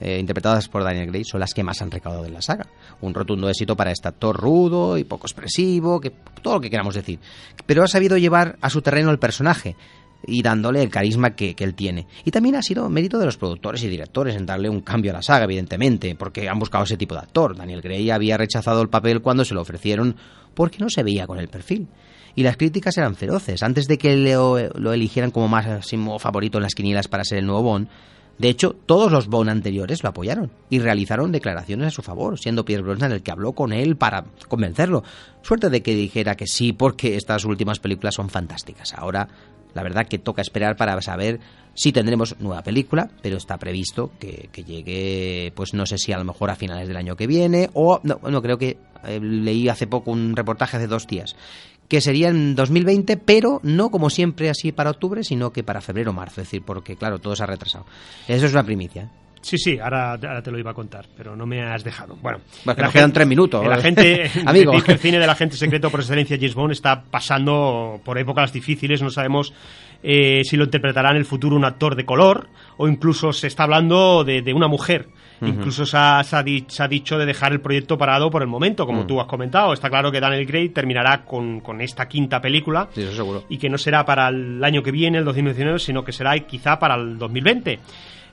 [0.00, 2.66] eh, interpretadas por Daniel Gray, son las que más han recaudado en la saga.
[3.02, 6.10] Un rotundo éxito para este actor rudo y poco expresivo, que
[6.42, 7.18] todo lo que queramos decir.
[7.66, 9.76] Pero ha sabido llevar a su terreno el personaje
[10.26, 12.06] y dándole el carisma que, él tiene.
[12.24, 15.14] Y también ha sido mérito de los productores y directores en darle un cambio a
[15.14, 17.56] la saga, evidentemente, porque han buscado ese tipo de actor.
[17.56, 20.16] Daniel Gray había rechazado el papel cuando se lo ofrecieron
[20.54, 21.88] porque no se veía con el perfil.
[22.34, 23.62] Y las críticas eran feroces.
[23.62, 27.46] Antes de que lo, lo eligieran como máximo favorito en las quinielas para ser el
[27.46, 27.88] nuevo Bond,
[28.40, 32.64] de hecho, todos los Bond anteriores lo apoyaron y realizaron declaraciones a su favor, siendo
[32.64, 35.04] Pierre Brosnan el que habló con él para convencerlo.
[35.42, 38.94] Suerte de que dijera que sí, porque estas últimas películas son fantásticas.
[38.94, 39.28] Ahora,
[39.74, 41.38] la verdad que toca esperar para saber
[41.74, 46.24] si tendremos nueva película, pero está previsto que, llegue, pues no sé si a lo
[46.24, 49.86] mejor a finales del año que viene, o no, no creo que eh, leí hace
[49.86, 51.36] poco un reportaje hace dos días
[51.90, 56.12] que sería en 2020, pero no como siempre así para octubre, sino que para febrero
[56.12, 57.84] o marzo, es decir, porque claro, todo se ha retrasado.
[58.28, 59.10] Eso es una primicia.
[59.42, 62.16] Sí, sí, ahora, ahora te lo iba a contar, pero no me has dejado.
[62.20, 63.64] Bueno, nos quedan tres minutos.
[63.64, 64.72] El agente, Amigo.
[64.74, 69.08] el cine del agente secreto por excelencia James Bond está pasando por épocas difíciles, no
[69.10, 69.52] sabemos
[70.02, 73.64] eh, si lo interpretará en el futuro un actor de color o incluso se está
[73.64, 75.08] hablando de, de una mujer.
[75.42, 78.42] Incluso se ha, se ha di- se ha dicho de dejar el proyecto parado por
[78.42, 79.06] el momento, como Mm.
[79.06, 79.72] tú has comentado.
[79.72, 83.44] Está claro que Daniel Craig terminará con, con esta quinta película Sí, eso seguro.
[83.48, 86.78] y que no será para el año que viene, el 2019, sino que será quizá
[86.78, 87.78] para el 2020,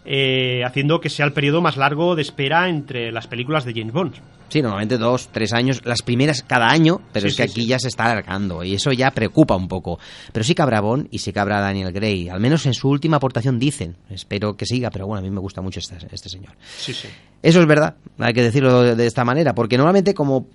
[0.10, 3.91] eh, haciendo que sea el periodo más largo de espera entre las películas de James
[3.91, 4.14] Bond.
[4.47, 7.68] Sí, normalmente dos, tres años, las primeras cada año, pero Sí, es que sí, aquí
[7.68, 9.99] ya se está alargando y eso ya preocupa un poco.
[10.32, 12.88] Pero sí que habrá Bond y sí que habrá Daniel Gray, al menos en su
[12.89, 13.97] última aportación dicen.
[14.10, 16.53] Espero que siga, pero bueno, a mí me gusta mucho este, este señor.
[16.78, 17.10] Sí, sí.
[17.43, 20.47] Eso es verdad, hay que decirlo de, de esta manera, porque normalmente como...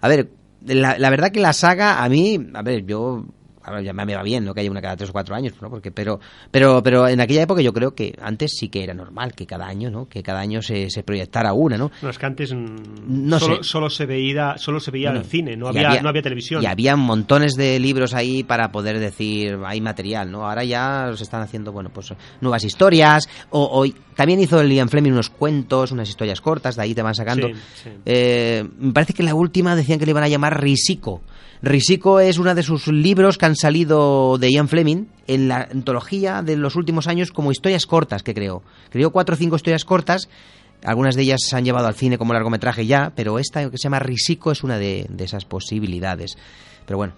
[0.00, 0.30] A ver,
[0.64, 3.26] la, la verdad que la saga a mí, a ver, yo...
[3.64, 4.52] Ahora ya me va bien, ¿no?
[4.54, 5.70] Que haya una cada tres o cuatro años, ¿no?
[5.70, 9.32] Porque, pero, pero, pero en aquella época yo creo que antes sí que era normal
[9.34, 10.06] que cada año, ¿no?
[10.08, 11.90] Que cada año se, se proyectara una, ¿no?
[12.02, 13.62] No, es que antes mm, No solo, sé.
[13.64, 16.62] solo se veía, solo se veía Bueno, el cine, no había, no había televisión.
[16.62, 20.46] Y había montones de libros ahí para poder decir, hay material, ¿no?
[20.48, 23.28] Ahora ya se están haciendo, bueno, pues nuevas historias.
[23.50, 27.02] O, o- también hizo el Ian Fleming unos cuentos, unas historias cortas, de ahí te
[27.02, 27.48] van sacando.
[27.48, 27.90] Sí, sí.
[28.06, 31.22] Eh, me parece que la última decían que le iban a llamar Risico.
[31.62, 36.42] Risico es uno de sus libros que han salido de Ian Fleming en la antología
[36.42, 38.62] de los últimos años como historias cortas que creó.
[38.90, 40.28] Creó cuatro o cinco historias cortas.
[40.84, 43.84] Algunas de ellas se han llevado al cine como largometraje ya, pero esta que se
[43.84, 46.36] llama Risico es una de esas posibilidades.
[46.84, 47.14] Pero bueno,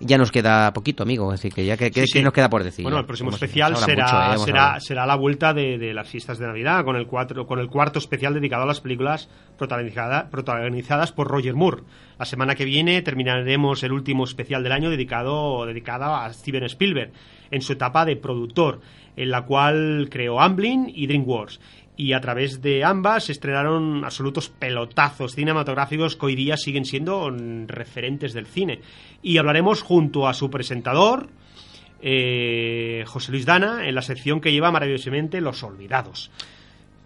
[0.00, 1.32] ya nos queda poquito, amigo.
[1.32, 2.24] Es decir, que ya que, que- Sí, que sí.
[2.24, 2.82] nos queda por decir.
[2.82, 4.44] Bueno, el próximo especial será, mucho, ¿eh?
[4.46, 7.68] Será, será la vuelta de, de las fiestas de Navidad, con el, cuatro, con el
[7.68, 9.28] cuarto especial dedicado a las películas
[9.58, 11.82] protagonizada- protagonizadas por Roger Moore.
[12.18, 17.12] La semana que viene terminaremos el último especial del año dedicado, dedicado a Steven Spielberg,
[17.50, 18.80] en su etapa de productor,
[19.16, 21.60] en la cual creó Amblin y DreamWorks.
[22.00, 27.30] Y a través de ambas se estrenaron absolutos pelotazos cinematográficos que hoy día siguen siendo
[27.66, 28.80] referentes del cine.
[29.20, 31.28] Y hablaremos junto a su presentador,
[32.00, 36.30] eh, José Luis Dana en la sección que lleva maravillosamente Los Olvidados.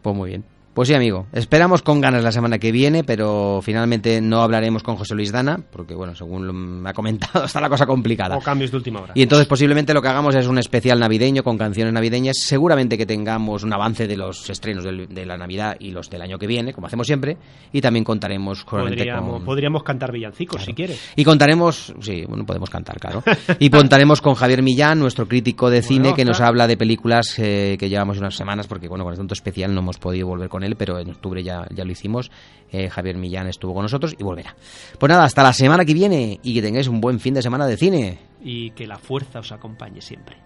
[0.00, 0.44] Pues muy bien.
[0.74, 1.26] Pues sí, amigo.
[1.32, 5.60] Esperamos con ganas la semana que viene, pero finalmente no hablaremos con José Luis Dana,
[5.70, 8.36] porque, bueno, según me ha comentado, está la cosa complicada.
[8.36, 9.12] O cambios de última hora.
[9.14, 12.38] Y entonces posiblemente lo que hagamos es un especial navideño con canciones navideñas.
[12.40, 16.40] Seguramente que tengamos un avance de los estrenos de la Navidad y los del año
[16.40, 17.36] que viene, como hacemos siempre.
[17.72, 19.44] Y también contaremos Podríamos, con...
[19.44, 21.12] podríamos cantar villancicos si quieres.
[21.14, 23.22] Y contaremos, sí, bueno, podemos cantar, claro.
[23.60, 27.38] Y contaremos con Javier Millán, nuestro crítico de cine, Bueno, que nos habla de películas
[27.38, 30.48] eh, que llevamos unas semanas, porque bueno, con el tanto especial no hemos podido volver
[30.48, 32.30] con él, pero en octubre ya, ya lo hicimos.
[32.72, 34.56] Eh, Javier Millán estuvo con nosotros y volverá.
[34.98, 37.66] Pues nada, hasta la semana que viene y que tengáis un buen fin de semana
[37.66, 38.18] de cine.
[38.42, 40.36] Y que la fuerza os acompañe siempre.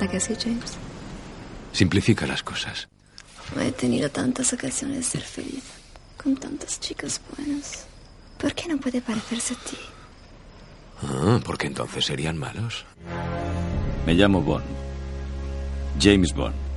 [0.00, 0.76] ¿A que sí, James?
[1.72, 2.88] Simplifica las cosas.
[3.60, 5.64] He tenido tantas ocasiones de ser feliz,
[6.22, 7.86] con tantas chicas buenas.
[8.38, 9.76] ¿Por qué no puede parecerse a ti?
[11.02, 12.84] Ah, porque entonces serían malos.
[14.06, 14.64] Me llamo Bond.
[16.00, 16.67] James Bond.